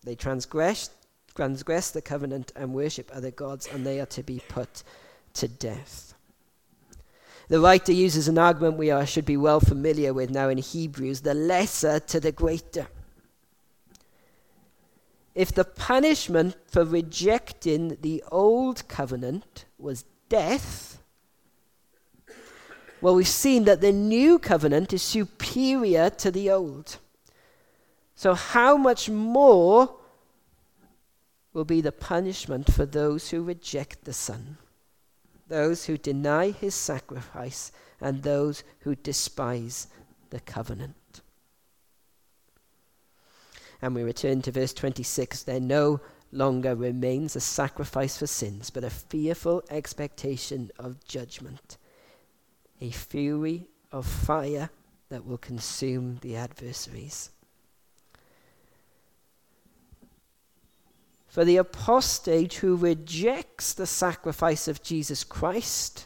They 0.04 0.16
transgress, 0.16 0.90
transgress 1.36 1.92
the 1.92 2.02
covenant 2.02 2.52
and 2.56 2.74
worship 2.74 3.12
other 3.14 3.32
gods, 3.32 3.68
and 3.72 3.86
they 3.86 4.00
are 4.00 4.06
to 4.08 4.24
be 4.24 4.42
put 4.48 4.84
to 5.34 5.48
death. 5.48 6.14
The 7.48 7.60
writer 7.60 7.92
uses 7.92 8.28
an 8.28 8.38
argument 8.38 8.78
we 8.78 8.90
are, 8.90 9.06
should 9.06 9.26
be 9.26 9.38
well 9.38 9.60
familiar 9.60 10.14
with 10.14 10.32
now 10.32 10.50
in 10.50 10.58
Hebrews 10.58 11.22
the 11.22 11.34
lesser 11.34 12.00
to 12.00 12.20
the 12.20 12.32
greater. 12.32 12.88
If 15.36 15.54
the 15.54 15.66
punishment 15.66 16.56
for 16.66 16.86
rejecting 16.86 17.98
the 18.02 18.24
old 18.32 18.88
covenant 18.88 19.66
was 19.78 20.06
death, 20.30 21.00
well, 23.02 23.16
we've 23.16 23.28
seen 23.28 23.66
that 23.66 23.82
the 23.82 23.92
new 23.92 24.40
covenant 24.40 24.94
is 24.94 25.04
superior 25.04 26.10
to 26.10 26.32
the 26.32 26.50
old. 26.50 26.98
So, 28.16 28.34
how 28.34 28.78
much 28.78 29.10
more 29.10 29.94
will 31.56 31.66
be 31.66 31.80
the 31.80 31.92
punishment 31.92 32.72
for 32.72 32.86
those 32.86 33.30
who 33.30 33.42
reject 33.42 34.04
the 34.04 34.14
Son, 34.14 34.58
those 35.48 35.86
who 35.86 35.98
deny 35.98 36.52
his 36.52 36.76
sacrifice, 36.76 37.72
and 38.02 38.22
those 38.22 38.64
who 38.82 38.94
despise 38.94 39.88
the 40.32 40.42
covenant? 40.42 41.22
And 43.82 43.96
we 43.96 44.04
return 44.04 44.42
to 44.42 44.52
verse 44.52 44.74
26 44.74 45.44
there 45.44 45.62
no 45.62 46.02
longer 46.30 46.76
remains 46.76 47.38
a 47.38 47.40
sacrifice 47.40 48.18
for 48.18 48.28
sins, 48.28 48.70
but 48.70 48.84
a 48.84 48.90
fearful 48.90 49.64
expectation 49.70 50.72
of 50.78 51.06
judgment, 51.06 51.78
a 52.82 52.92
fury 52.92 53.70
of 53.94 54.06
fire 54.06 54.70
that 55.08 55.26
will 55.26 55.38
consume 55.38 56.18
the 56.22 56.36
adversaries. 56.36 57.30
For 61.36 61.44
the 61.44 61.58
apostate 61.58 62.54
who 62.54 62.78
rejects 62.78 63.74
the 63.74 63.86
sacrifice 63.86 64.70
of 64.70 64.82
Jesus 64.82 65.26
Christ, 65.26 66.06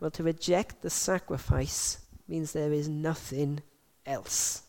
well, 0.00 0.10
to 0.10 0.24
reject 0.24 0.82
the 0.82 0.90
sacrifice 0.90 1.98
means 2.26 2.50
there 2.50 2.72
is 2.72 2.88
nothing 2.88 3.62
else. 4.04 4.62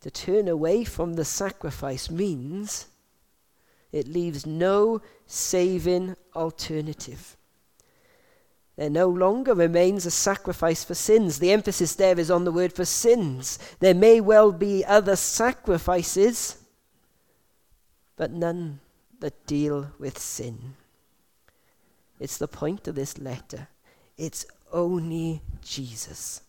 To 0.00 0.10
turn 0.10 0.48
away 0.48 0.82
from 0.82 1.14
the 1.14 1.24
sacrifice 1.24 2.10
means 2.10 2.86
it 3.92 4.08
leaves 4.08 4.44
no 4.44 5.00
saving 5.28 6.16
alternative. 6.34 7.36
There 8.74 8.90
no 8.90 9.08
longer 9.08 9.54
remains 9.54 10.04
a 10.04 10.10
sacrifice 10.10 10.82
for 10.82 10.96
sins. 10.96 11.38
The 11.38 11.52
emphasis 11.52 11.94
there 11.94 12.18
is 12.18 12.32
on 12.32 12.42
the 12.42 12.50
word 12.50 12.72
for 12.72 12.84
sins. 12.84 13.60
There 13.78 13.94
may 13.94 14.20
well 14.20 14.50
be 14.50 14.84
other 14.84 15.14
sacrifices 15.14 16.58
but 18.16 18.30
none 18.30 18.80
that 19.20 19.46
deal 19.46 19.90
with 19.98 20.18
sin. 20.18 20.74
It's 22.20 22.38
the 22.38 22.48
point 22.48 22.86
of 22.88 22.94
this 22.94 23.18
letter. 23.18 23.68
It's 24.16 24.46
only 24.72 25.42
Jesus. 25.62 26.42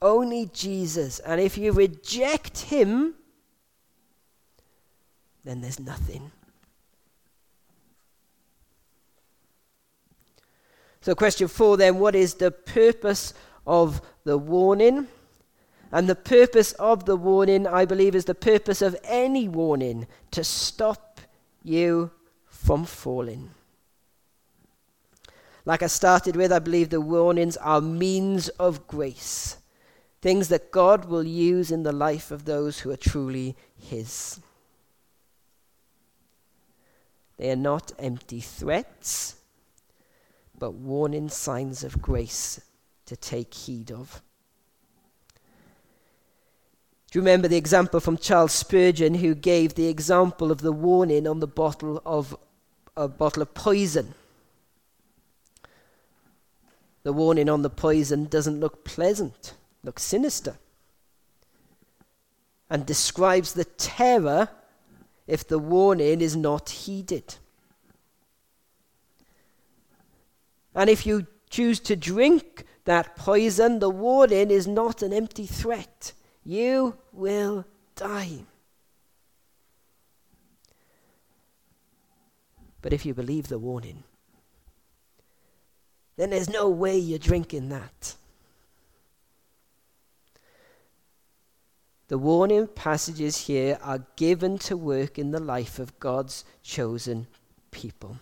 Only 0.00 0.46
Jesus. 0.52 1.18
And 1.20 1.40
if 1.40 1.58
you 1.58 1.72
reject 1.72 2.62
him, 2.62 3.14
then 5.44 5.60
there's 5.60 5.80
nothing. 5.80 6.30
So, 11.00 11.16
question 11.16 11.48
four 11.48 11.76
then 11.76 11.98
what 11.98 12.14
is 12.14 12.34
the 12.34 12.50
purpose 12.52 13.34
of 13.66 14.00
the 14.24 14.38
warning? 14.38 15.08
And 15.92 16.08
the 16.08 16.14
purpose 16.14 16.72
of 16.72 17.04
the 17.04 17.16
warning, 17.16 17.66
I 17.66 17.84
believe, 17.84 18.14
is 18.14 18.24
the 18.24 18.34
purpose 18.34 18.80
of 18.80 18.96
any 19.04 19.46
warning 19.46 20.06
to 20.30 20.42
stop 20.42 21.20
you 21.62 22.10
from 22.46 22.84
falling. 22.84 23.50
Like 25.66 25.82
I 25.82 25.88
started 25.88 26.34
with, 26.34 26.50
I 26.50 26.60
believe 26.60 26.88
the 26.88 27.00
warnings 27.00 27.58
are 27.58 27.82
means 27.82 28.48
of 28.48 28.86
grace, 28.86 29.58
things 30.22 30.48
that 30.48 30.72
God 30.72 31.04
will 31.04 31.24
use 31.24 31.70
in 31.70 31.82
the 31.82 31.92
life 31.92 32.30
of 32.30 32.46
those 32.46 32.80
who 32.80 32.90
are 32.90 32.96
truly 32.96 33.54
His. 33.76 34.40
They 37.36 37.50
are 37.50 37.56
not 37.56 37.92
empty 37.98 38.40
threats, 38.40 39.36
but 40.58 40.72
warning 40.72 41.28
signs 41.28 41.84
of 41.84 42.00
grace 42.00 42.60
to 43.06 43.16
take 43.16 43.52
heed 43.52 43.92
of. 43.92 44.22
Do 47.12 47.18
you 47.18 47.22
remember 47.24 47.46
the 47.46 47.58
example 47.58 48.00
from 48.00 48.16
Charles 48.16 48.52
Spurgeon, 48.52 49.16
who 49.16 49.34
gave 49.34 49.74
the 49.74 49.86
example 49.86 50.50
of 50.50 50.62
the 50.62 50.72
warning 50.72 51.26
on 51.26 51.40
the 51.40 51.46
bottle 51.46 52.00
of 52.06 52.34
a 52.96 53.06
bottle 53.06 53.42
of 53.42 53.52
poison? 53.52 54.14
The 57.02 57.12
warning 57.12 57.50
on 57.50 57.60
the 57.60 57.68
poison 57.68 58.24
doesn't 58.24 58.60
look 58.60 58.82
pleasant, 58.86 59.52
looks 59.84 60.02
sinister, 60.02 60.56
and 62.70 62.86
describes 62.86 63.52
the 63.52 63.66
terror 63.66 64.48
if 65.26 65.46
the 65.46 65.58
warning 65.58 66.22
is 66.22 66.34
not 66.34 66.70
heeded. 66.70 67.34
And 70.74 70.88
if 70.88 71.04
you 71.04 71.26
choose 71.50 71.78
to 71.80 71.94
drink 71.94 72.64
that 72.86 73.16
poison, 73.16 73.80
the 73.80 73.90
warning 73.90 74.50
is 74.50 74.66
not 74.66 75.02
an 75.02 75.12
empty 75.12 75.44
threat. 75.44 76.14
You 76.44 76.96
will 77.12 77.64
die. 77.94 78.44
But 82.80 82.92
if 82.92 83.06
you 83.06 83.14
believe 83.14 83.48
the 83.48 83.58
warning, 83.58 84.02
then 86.16 86.30
there's 86.30 86.50
no 86.50 86.68
way 86.68 86.98
you're 86.98 87.18
drinking 87.18 87.68
that. 87.68 88.16
The 92.08 92.18
warning 92.18 92.66
passages 92.66 93.46
here 93.46 93.78
are 93.82 94.04
given 94.16 94.58
to 94.58 94.76
work 94.76 95.18
in 95.18 95.30
the 95.30 95.40
life 95.40 95.78
of 95.78 95.98
God's 95.98 96.44
chosen 96.62 97.26
people. 97.70 98.18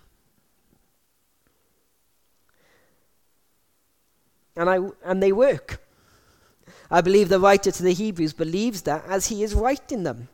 And, 4.55 4.71
I, 4.71 4.79
and 5.05 5.23
they 5.23 5.33
work. 5.33 5.83
I 6.90 7.00
believe 7.00 7.29
the 7.29 7.38
writer 7.38 7.70
to 7.70 7.83
the 7.83 7.92
Hebrews 7.92 8.33
believes 8.33 8.83
that 8.83 9.05
as 9.07 9.29
he 9.29 9.42
is 9.42 9.55
writing 9.55 10.03
them. 10.03 10.29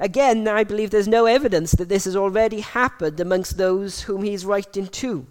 Again, 0.00 0.48
I 0.48 0.64
believe 0.64 0.90
there's 0.90 1.06
no 1.06 1.26
evidence 1.26 1.72
that 1.72 1.88
this 1.88 2.06
has 2.06 2.16
already 2.16 2.60
happened 2.60 3.20
amongst 3.20 3.56
those 3.56 4.02
whom 4.02 4.24
he's 4.24 4.44
writing 4.44 4.88
to. 4.88 5.26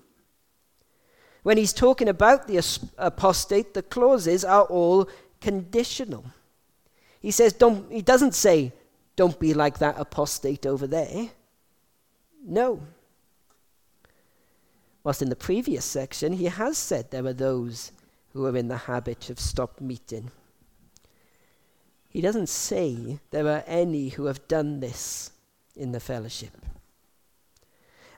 When 1.43 1.57
he's 1.57 1.73
talking 1.73 2.07
about 2.07 2.47
the 2.47 2.63
apostate, 2.97 3.73
the 3.73 3.81
clauses 3.81 4.45
are 4.45 4.63
all 4.63 5.09
conditional. 5.41 6.23
He 7.19 7.31
says, 7.31 7.51
don't, 7.51 7.91
he 7.91 8.01
doesn't 8.01 8.35
say, 8.35 8.71
don't 9.15 9.39
be 9.39 9.53
like 9.53 9.79
that 9.79 9.99
apostate 9.99 10.65
over 10.65 10.87
there. 10.87 11.29
No. 12.45 12.81
Whilst 15.03 15.21
in 15.21 15.29
the 15.29 15.35
previous 15.35 15.83
section, 15.83 16.33
he 16.33 16.45
has 16.45 16.77
said 16.77 17.11
there 17.11 17.25
are 17.25 17.33
those 17.33 17.91
who 18.33 18.45
are 18.45 18.55
in 18.55 18.67
the 18.67 18.77
habit 18.77 19.29
of 19.29 19.39
stop 19.39 19.81
meeting. 19.81 20.31
He 22.09 22.21
doesn't 22.21 22.49
say 22.49 23.19
there 23.31 23.47
are 23.47 23.63
any 23.67 24.09
who 24.09 24.25
have 24.25 24.47
done 24.47 24.79
this 24.79 25.31
in 25.75 25.91
the 25.91 25.99
fellowship. 25.99 26.51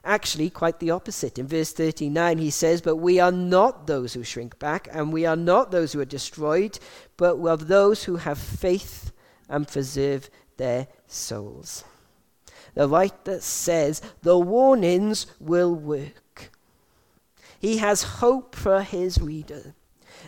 Actually, 0.04 0.50
quite 0.50 0.80
the 0.80 0.90
opposite. 0.90 1.38
In 1.38 1.46
verse 1.46 1.72
39, 1.72 2.38
he 2.38 2.50
says, 2.50 2.82
But 2.82 2.96
we 2.96 3.20
are 3.20 3.32
not 3.32 3.86
those 3.86 4.12
who 4.12 4.22
shrink 4.22 4.58
back, 4.58 4.86
and 4.92 5.12
we 5.12 5.24
are 5.24 5.36
not 5.36 5.70
those 5.70 5.92
who 5.92 6.00
are 6.00 6.04
destroyed, 6.04 6.78
but 7.16 7.36
of 7.38 7.68
those 7.68 8.04
who 8.04 8.16
have 8.16 8.38
faith 8.38 9.12
and 9.48 9.66
preserve 9.66 10.28
their 10.58 10.88
souls. 11.06 11.84
The 12.74 12.88
writer 12.88 13.40
says 13.40 14.02
the 14.22 14.38
warnings 14.38 15.26
will 15.40 15.74
work. 15.74 16.50
He 17.58 17.78
has 17.78 18.02
hope 18.02 18.54
for 18.54 18.82
his 18.82 19.20
reader. 19.20 19.74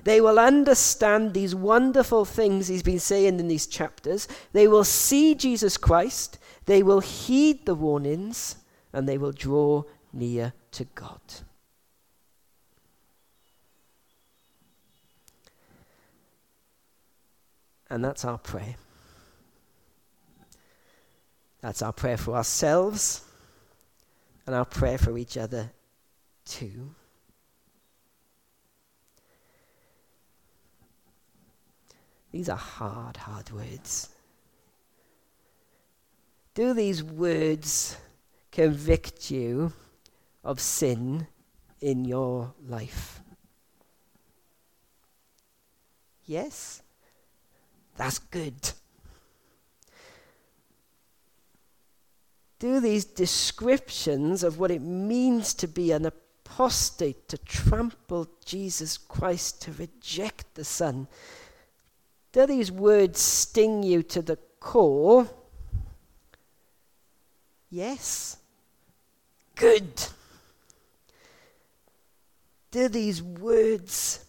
They 0.04 0.20
will 0.20 0.38
understand 0.38 1.34
these 1.34 1.54
wonderful 1.54 2.24
things 2.24 2.68
he's 2.68 2.82
been 2.82 2.98
saying 2.98 3.40
in 3.40 3.48
these 3.48 3.66
chapters. 3.66 4.28
They 4.52 4.68
will 4.68 4.84
see 4.84 5.34
Jesus 5.34 5.76
Christ. 5.76 6.38
They 6.66 6.82
will 6.82 7.00
heed 7.00 7.66
the 7.66 7.74
warnings. 7.74 8.56
And 8.92 9.08
they 9.08 9.18
will 9.18 9.32
draw 9.32 9.84
near 10.12 10.52
to 10.72 10.84
God. 10.94 11.20
And 17.88 18.04
that's 18.04 18.24
our 18.24 18.38
prayer. 18.38 18.76
That's 21.60 21.82
our 21.82 21.92
prayer 21.92 22.16
for 22.16 22.36
ourselves 22.36 23.22
and 24.46 24.54
our 24.54 24.64
prayer 24.64 24.98
for 24.98 25.18
each 25.18 25.36
other 25.36 25.72
too. 26.44 26.94
These 32.36 32.50
are 32.50 32.58
hard, 32.58 33.16
hard 33.16 33.50
words. 33.50 34.10
Do 36.52 36.74
these 36.74 37.02
words 37.02 37.96
convict 38.52 39.30
you 39.30 39.72
of 40.44 40.60
sin 40.60 41.28
in 41.80 42.04
your 42.04 42.52
life? 42.68 43.22
Yes? 46.26 46.82
That's 47.96 48.18
good. 48.18 48.72
Do 52.58 52.80
these 52.80 53.06
descriptions 53.06 54.44
of 54.44 54.58
what 54.58 54.70
it 54.70 54.82
means 54.82 55.54
to 55.54 55.66
be 55.66 55.90
an 55.90 56.04
apostate, 56.04 57.30
to 57.30 57.38
trample 57.38 58.28
Jesus 58.44 58.98
Christ, 58.98 59.62
to 59.62 59.72
reject 59.72 60.54
the 60.54 60.64
Son, 60.64 61.08
do 62.36 62.44
these 62.44 62.70
words 62.70 63.18
sting 63.18 63.82
you 63.82 64.02
to 64.02 64.20
the 64.20 64.36
core? 64.60 65.26
Yes. 67.70 68.36
Good. 69.54 69.90
Do 72.70 72.88
these 72.88 73.22
words 73.22 74.22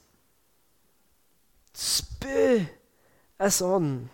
spur 1.74 2.70
us 3.42 3.62
on? 3.62 4.10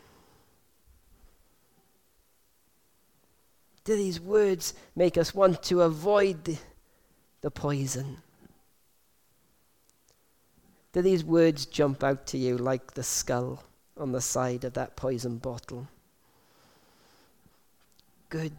Do 3.84 3.96
these 3.96 4.20
words 4.20 4.74
make 4.96 5.20
us 5.20 5.36
want 5.36 5.62
to 5.66 5.84
avoid 5.84 6.58
the, 7.42 7.52
poison? 7.52 8.18
Do 10.94 11.04
these 11.04 11.24
words 11.24 11.68
jump 11.68 12.04
out 12.04 12.26
to 12.28 12.40
you 12.40 12.58
like 12.58 12.96
the 12.96 13.04
skull 13.04 13.64
on 14.04 14.12
the 14.12 14.22
side 14.22 14.66
of 14.66 14.74
that 14.74 14.96
poison 14.96 15.38
bottle? 15.38 15.88
Good, 18.30 18.52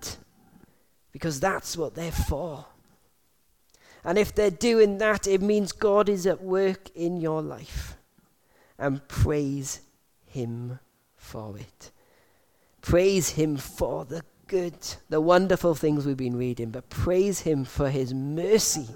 because 1.12 1.38
that's 1.38 1.76
what 1.76 1.94
they're 1.94 2.11
for. 2.11 2.64
And 4.04 4.18
if 4.18 4.35
they're 4.35 4.50
doing 4.50 4.98
that, 4.98 5.26
it 5.26 5.42
means 5.42 5.72
God 5.72 6.09
is 6.09 6.26
at 6.26 6.42
work 6.42 6.90
in 6.94 7.20
your 7.20 7.42
life. 7.42 7.96
And 8.78 9.07
praise 9.07 9.80
Him 10.26 10.80
for 11.16 11.59
it. 11.59 11.90
Praise 12.80 13.30
Him 13.30 13.57
for 13.57 14.04
the 14.04 14.22
good, 14.46 14.74
the 15.09 15.20
wonderful 15.20 15.74
things 15.74 16.07
we've 16.07 16.16
been 16.16 16.37
reading, 16.37 16.70
but 16.70 16.88
praise 16.88 17.40
Him 17.40 17.64
for 17.64 17.90
His 17.90 18.14
mercy 18.14 18.88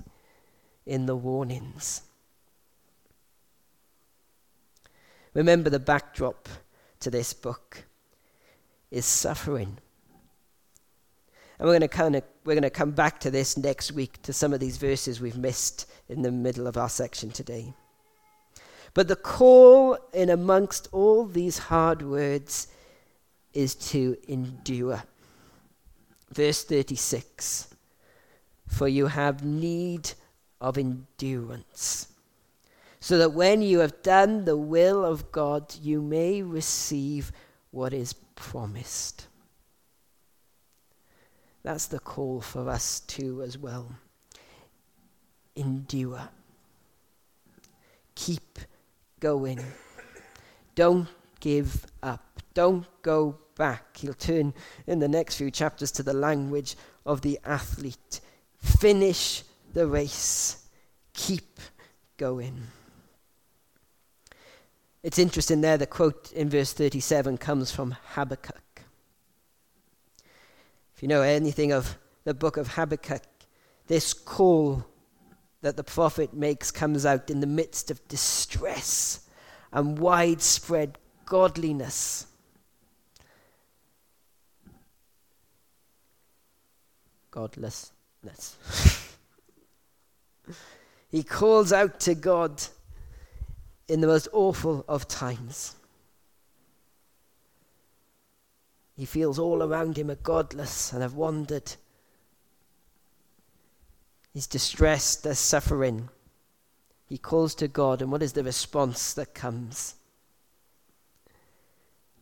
in 0.87 1.07
the 1.07 1.17
warnings. 1.17 2.03
Remember, 5.35 5.71
the 5.71 5.79
backdrop 5.79 6.49
to 7.01 7.11
this 7.11 7.33
book 7.33 7.85
is 8.91 9.05
suffering. 9.05 9.79
And 11.59 11.67
we're 11.67 11.73
going 11.73 11.81
to 11.81 11.89
kind 11.89 12.17
of 12.17 12.23
we're 12.45 12.55
going 12.55 12.63
to 12.63 12.71
come 12.71 12.93
back 12.93 13.21
to 13.21 13.31
this 13.31 13.57
next 13.57 13.93
week 13.93 14.23
to 14.23 14.33
some 14.33 14.53
of 14.53 14.61
these 14.61 14.77
verses 14.77 15.21
we've 15.21 15.37
missed 15.37 15.91
in 16.09 16.23
the 16.23 16.31
middle 16.31 16.67
of 16.67 16.77
our 16.77 16.89
section 16.89 17.31
today. 17.31 17.75
But 18.95 19.09
the 19.09 19.17
call 19.17 19.99
in 20.13 20.31
amongst 20.31 20.89
all 20.93 21.27
these 21.27 21.59
hard 21.59 22.03
words 22.03 22.69
is 23.53 23.75
to 23.75 24.17
endure. 24.29 25.03
Verse 26.33 26.65
36 26.65 27.75
For 28.67 28.89
you 28.89 29.07
have 29.07 29.45
need 29.45 30.13
of 30.61 30.79
endurance, 30.79 32.09
so 33.01 33.19
that 33.19 33.33
when 33.33 33.63
you 33.63 33.79
have 33.81 34.03
done 34.03 34.45
the 34.45 34.57
will 34.57 35.05
of 35.05 35.31
God, 35.31 35.75
you 35.81 36.01
may 36.01 36.43
receive 36.43 37.33
what 37.71 37.93
is 37.93 38.13
promised. 38.35 39.27
That's 41.63 41.87
the 41.87 41.99
call 41.99 42.41
for 42.41 42.69
us 42.69 43.01
too, 43.01 43.43
as 43.43 43.59
well. 43.59 43.91
Endure. 45.55 46.29
Keep 48.15 48.59
going. 49.21 49.61
Don't 50.75 51.09
give 51.41 51.87
up. 52.03 52.41
Don't 52.55 52.87
go 53.03 53.39
back. 53.57 53.97
He'll 53.97 54.15
turn 54.15 54.55
in 54.87 54.99
the 54.99 55.09
next 55.09 55.37
few 55.37 55.51
chapters 55.51 55.91
to 55.93 56.03
the 56.03 56.13
language 56.13 56.77
of 57.05 57.21
the 57.21 57.39
athlete. 57.45 58.21
Finish 58.57 59.43
the 59.73 59.87
race. 59.87 60.65
Keep 61.13 61.61
going. 62.17 62.63
It's 65.09 65.19
interesting 65.19 65.63
there, 65.63 65.79
the 65.79 65.87
quote 65.87 66.33
in 66.33 66.51
verse 66.51 66.75
37 66.75 67.39
comes 67.39 67.71
from 67.73 67.97
Habakkuk. 68.09 68.83
If 70.95 71.01
you 71.01 71.09
know 71.09 71.23
anything 71.23 71.73
of 71.73 71.97
the 72.25 72.35
book 72.35 72.59
of 72.59 72.75
Habakkuk, 72.75 73.23
this 73.87 74.13
call 74.13 74.85
that 75.63 75.79
the 75.79 75.83
prophet 75.83 76.35
makes 76.35 76.71
comes 76.71 77.07
out 77.07 77.31
in 77.31 77.41
the 77.41 77.47
midst 77.47 77.91
of 77.91 78.07
distress 78.07 79.27
and 79.73 79.99
widespread 79.99 80.99
godliness. 81.25 82.27
Godlessness. 87.31 88.57
he 91.09 91.23
calls 91.23 91.73
out 91.73 91.99
to 92.01 92.15
God 92.15 92.63
in 93.89 94.03
the 94.03 94.07
most 94.07 94.29
awful 94.33 94.85
of 94.87 95.09
times. 95.09 95.75
He 98.97 99.07
feels 99.07 99.39
all 99.39 99.63
around 99.63 99.97
him 99.97 100.11
are 100.11 100.17
godless 100.17 100.93
and 100.93 101.03
have 101.03 101.15
wandered. 101.15 101.73
He's 104.35 104.47
distressed, 104.47 105.23
there's 105.23 105.39
suffering. 105.39 106.11
He 107.07 107.17
calls 107.17 107.55
to 107.57 107.69
God, 107.69 108.03
and 108.03 108.13
what 108.13 108.23
is 108.23 108.35
the 108.35 108.45
response 108.45 109.15
that 109.15 109.35
comes? 109.35 109.95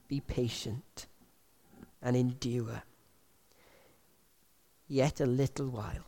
Be 0.07 0.21
patient 0.21 1.07
and 2.01 2.17
endure. 2.17 2.83
Yet 4.87 5.21
a 5.21 5.27
little 5.27 5.69
while, 5.69 6.05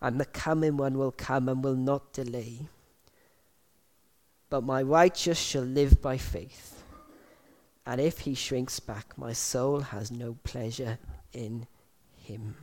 and 0.00 0.20
the 0.20 0.26
coming 0.26 0.76
one 0.76 0.96
will 0.96 1.10
come 1.10 1.48
and 1.48 1.64
will 1.64 1.74
not 1.74 2.12
delay. 2.12 2.68
But 4.54 4.62
my 4.62 4.82
righteous 4.82 5.36
shall 5.36 5.64
live 5.64 6.00
by 6.00 6.16
faith. 6.16 6.84
And 7.84 8.00
if 8.00 8.20
he 8.20 8.36
shrinks 8.36 8.78
back, 8.78 9.18
my 9.18 9.32
soul 9.32 9.80
has 9.80 10.12
no 10.12 10.36
pleasure 10.44 11.00
in 11.32 11.66
him. 12.14 12.54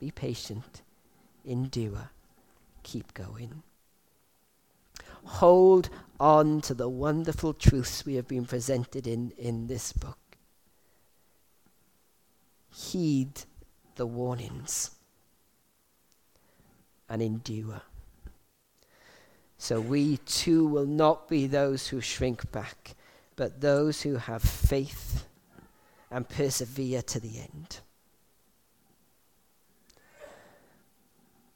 Be 0.00 0.10
patient, 0.10 0.80
endure, 1.44 2.08
keep 2.84 3.12
going. 3.12 3.62
Hold 5.24 5.90
on 6.18 6.62
to 6.62 6.72
the 6.72 6.88
wonderful 6.88 7.52
truths 7.52 8.06
we 8.06 8.14
have 8.14 8.26
been 8.26 8.46
presented 8.46 9.06
in 9.06 9.32
in 9.36 9.66
this 9.66 9.92
book. 9.92 10.38
Heed 12.70 13.42
the 13.96 14.06
warnings 14.06 14.92
and 17.10 17.20
endure. 17.20 17.82
So 19.62 19.80
we 19.80 20.16
too 20.16 20.66
will 20.66 20.86
not 20.86 21.28
be 21.28 21.46
those 21.46 21.86
who 21.86 22.00
shrink 22.00 22.50
back, 22.50 22.96
but 23.36 23.60
those 23.60 24.02
who 24.02 24.16
have 24.16 24.42
faith 24.42 25.24
and 26.10 26.28
persevere 26.28 27.00
to 27.02 27.20
the 27.20 27.38
end. 27.38 27.78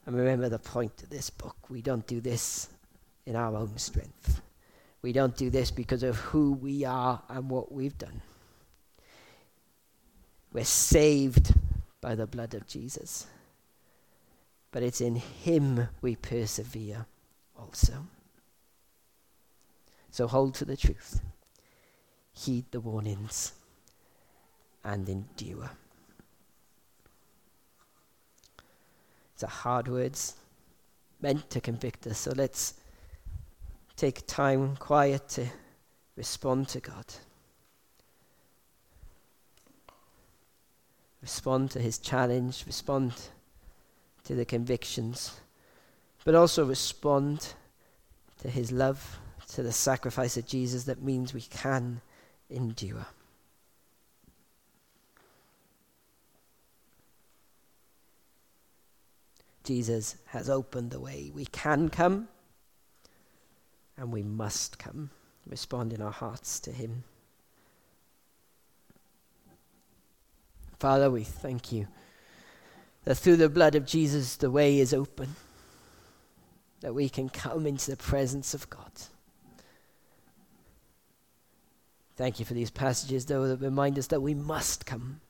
And 0.07 0.17
remember 0.17 0.49
the 0.49 0.61
point 0.61 1.03
of 1.03 1.11
this 1.11 1.31
book. 1.31 1.57
We 1.69 1.83
don't 1.83 2.07
do 2.07 2.21
this 2.21 2.69
in 3.27 3.35
our 3.35 3.57
own 3.57 3.77
strength. 3.77 4.41
We 5.03 5.13
don't 5.13 5.37
do 5.37 5.51
this 5.51 5.73
because 5.73 6.05
of 6.05 6.15
who 6.17 6.53
we 6.53 6.85
are 6.85 7.21
and 7.29 7.51
what 7.51 7.73
we've 7.73 7.99
done. 7.99 8.23
We're 10.53 10.65
saved 10.65 11.53
by 12.01 12.15
the 12.15 12.29
blood 12.29 12.55
of 12.55 12.69
Jesus. 12.69 13.27
But 14.71 14.85
it's 14.85 15.01
in 15.01 15.17
Him 15.17 15.89
we 16.03 16.15
persevere 16.15 17.07
also. 17.59 18.07
So 20.11 20.27
hold 20.27 20.55
to 20.57 20.65
the 20.65 20.77
truth, 20.77 21.21
heed 22.33 22.65
the 22.71 22.81
warnings, 22.81 23.53
and 24.85 25.09
endure. 25.09 25.71
It's 29.35 29.43
a 29.43 29.49
hard 29.49 29.89
words 29.89 30.37
meant 31.21 31.51
to 31.51 31.61
convict 31.61 32.07
us, 32.07 32.19
so 32.19 32.33
let's 32.35 32.75
take 33.97 34.27
time 34.27 34.77
quiet 34.77 35.29
to 35.31 35.47
respond 36.17 36.69
to 36.69 36.81
God. 36.81 37.05
respond 41.27 41.73
to 41.73 41.81
his 41.81 41.99
challenge, 41.99 42.63
respond 42.69 43.13
to 44.23 44.37
the 44.37 44.45
convictions, 44.45 45.41
but 46.27 46.35
also 46.35 46.67
respond 46.67 47.55
to 48.41 48.51
his 48.51 48.73
love, 48.73 49.21
to 49.47 49.63
the 49.63 49.71
sacrifice 49.71 50.37
of 50.37 50.45
Jesus 50.45 50.83
that 50.83 51.01
means 51.01 51.33
we 51.33 51.41
can 51.41 52.01
endure. 52.51 53.07
Jesus 59.63 60.17
has 60.27 60.51
opened 60.51 60.91
the 60.91 60.99
way. 60.99 61.31
We 61.33 61.45
can 61.47 61.91
come 61.91 62.27
and 63.97 64.11
we 64.11 64.25
must 64.25 64.81
come, 64.81 65.11
respond 65.47 65.93
in 65.93 66.03
our 66.03 66.11
hearts 66.11 66.59
to 66.61 66.73
Him. 66.73 67.05
Father, 70.79 71.09
we 71.09 71.23
thank 71.23 71.71
you 71.73 71.87
that 73.05 73.15
through 73.15 73.37
the 73.37 73.49
blood 73.49 73.77
of 73.77 73.87
Jesus 73.87 74.37
the 74.37 74.51
way 74.51 74.79
is 74.79 74.93
open, 74.93 75.37
that 76.87 76.95
we 76.95 77.09
can 77.09 77.29
come 77.29 77.67
into 77.67 77.91
the 77.91 77.97
presence 77.97 78.55
of 78.55 78.71
God. 78.71 78.93
Thank 82.15 82.39
you 82.39 82.45
for 82.45 82.55
these 82.55 82.71
passages, 82.71 83.27
though, 83.27 83.49
that 83.49 83.57
remind 83.57 83.99
us 83.99 84.07
that 84.07 84.23
we 84.23 84.35
must 84.35 84.87
come. 84.87 85.21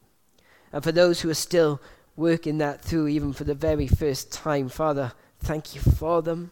And 0.70 0.84
for 0.84 0.92
those 0.92 1.22
who 1.22 1.30
are 1.30 1.34
still 1.34 1.80
working 2.14 2.58
that 2.58 2.82
through, 2.82 3.08
even 3.08 3.32
for 3.32 3.44
the 3.44 3.54
very 3.54 3.86
first 3.86 4.30
time, 4.30 4.68
Father, 4.68 5.14
thank 5.38 5.74
you 5.74 5.80
for 5.80 6.20
them. 6.20 6.50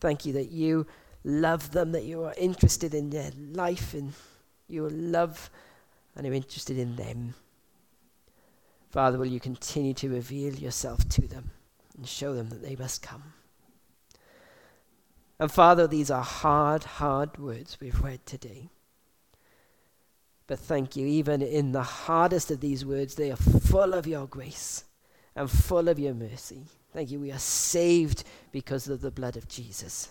Thank 0.00 0.24
you 0.24 0.32
that 0.32 0.50
you 0.50 0.86
love 1.24 1.72
them, 1.72 1.92
that 1.92 2.04
you 2.04 2.24
are 2.24 2.34
interested 2.38 2.94
in 2.94 3.10
their 3.10 3.32
life 3.36 3.92
and 3.92 4.14
your 4.66 4.88
love 4.88 5.50
and 6.16 6.26
are 6.26 6.32
interested 6.32 6.78
in 6.78 6.96
them. 6.96 7.34
Father, 8.88 9.18
will 9.18 9.26
you 9.26 9.40
continue 9.40 9.92
to 9.92 10.08
reveal 10.08 10.54
yourself 10.54 11.06
to 11.10 11.28
them 11.28 11.50
and 11.98 12.08
show 12.08 12.34
them 12.34 12.48
that 12.48 12.62
they 12.62 12.76
must 12.76 13.02
come? 13.02 13.34
And 15.42 15.50
Father, 15.50 15.88
these 15.88 16.08
are 16.08 16.22
hard, 16.22 16.84
hard 16.84 17.36
words 17.36 17.76
we've 17.80 18.00
read 18.00 18.24
today. 18.24 18.70
But 20.46 20.60
thank 20.60 20.94
you, 20.94 21.04
even 21.04 21.42
in 21.42 21.72
the 21.72 21.82
hardest 21.82 22.52
of 22.52 22.60
these 22.60 22.86
words, 22.86 23.16
they 23.16 23.32
are 23.32 23.36
full 23.36 23.92
of 23.92 24.06
your 24.06 24.28
grace 24.28 24.84
and 25.34 25.50
full 25.50 25.88
of 25.88 25.98
your 25.98 26.14
mercy. 26.14 26.66
Thank 26.92 27.10
you, 27.10 27.18
we 27.18 27.32
are 27.32 27.40
saved 27.40 28.22
because 28.52 28.86
of 28.86 29.00
the 29.00 29.10
blood 29.10 29.36
of 29.36 29.48
Jesus. 29.48 30.10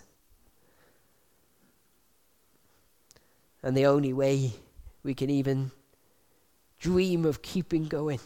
And 3.64 3.78
the 3.78 3.86
only 3.86 4.12
way 4.12 4.52
we 5.02 5.14
can 5.14 5.30
even 5.30 5.72
dream 6.78 7.24
of 7.24 7.42
keeping 7.42 7.86
going, 7.86 8.20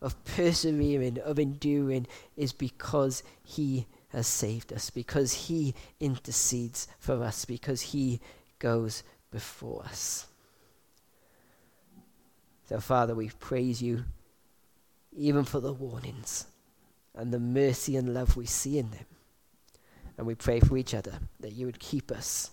of 0.00 0.24
persevering, 0.24 1.18
of 1.24 1.40
enduring, 1.40 2.06
is 2.36 2.52
because 2.52 3.24
He 3.42 3.86
has 4.12 4.26
saved 4.26 4.72
us, 4.72 4.90
because 4.90 5.32
He 5.32 5.74
intercedes 6.00 6.88
for 6.98 7.22
us, 7.22 7.44
because 7.44 7.80
He 7.80 8.20
goes 8.58 9.02
before 9.30 9.82
us. 9.84 10.26
So, 12.68 12.78
Father, 12.80 13.14
we 13.14 13.28
praise 13.28 13.82
you 13.82 14.04
even 15.14 15.44
for 15.44 15.60
the 15.60 15.72
warnings 15.72 16.46
and 17.14 17.32
the 17.32 17.38
mercy 17.38 17.96
and 17.96 18.14
love 18.14 18.36
we 18.36 18.46
see 18.46 18.78
in 18.78 18.90
them. 18.90 19.04
And 20.16 20.26
we 20.26 20.34
pray 20.34 20.60
for 20.60 20.76
each 20.76 20.94
other 20.94 21.18
that 21.40 21.52
you 21.52 21.66
would 21.66 21.78
keep 21.78 22.10
us 22.10 22.50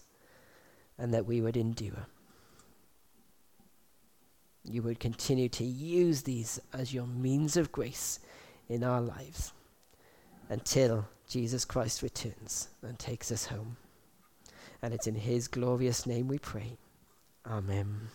and 0.97 1.13
that 1.13 1.25
we 1.25 1.39
would 1.39 1.55
endure 1.55 2.07
you 4.63 4.83
would 4.83 4.99
continue 4.99 5.49
to 5.49 5.63
use 5.63 6.23
these 6.23 6.59
as 6.73 6.93
your 6.93 7.07
means 7.07 7.57
of 7.57 7.71
grace 7.71 8.19
in 8.67 8.83
our 8.83 9.01
lives 9.01 9.51
until 10.49 11.07
Jesus 11.29 11.63
Christ 11.63 12.01
returns 12.01 12.69
and 12.81 12.97
takes 12.97 13.31
us 13.31 13.45
home. 13.45 13.77
And 14.81 14.93
it's 14.93 15.05
in 15.05 15.15
his 15.15 15.47
glorious 15.47 16.07
name 16.07 16.27
we 16.27 16.39
pray. 16.39 16.77
Amen. 17.45 18.09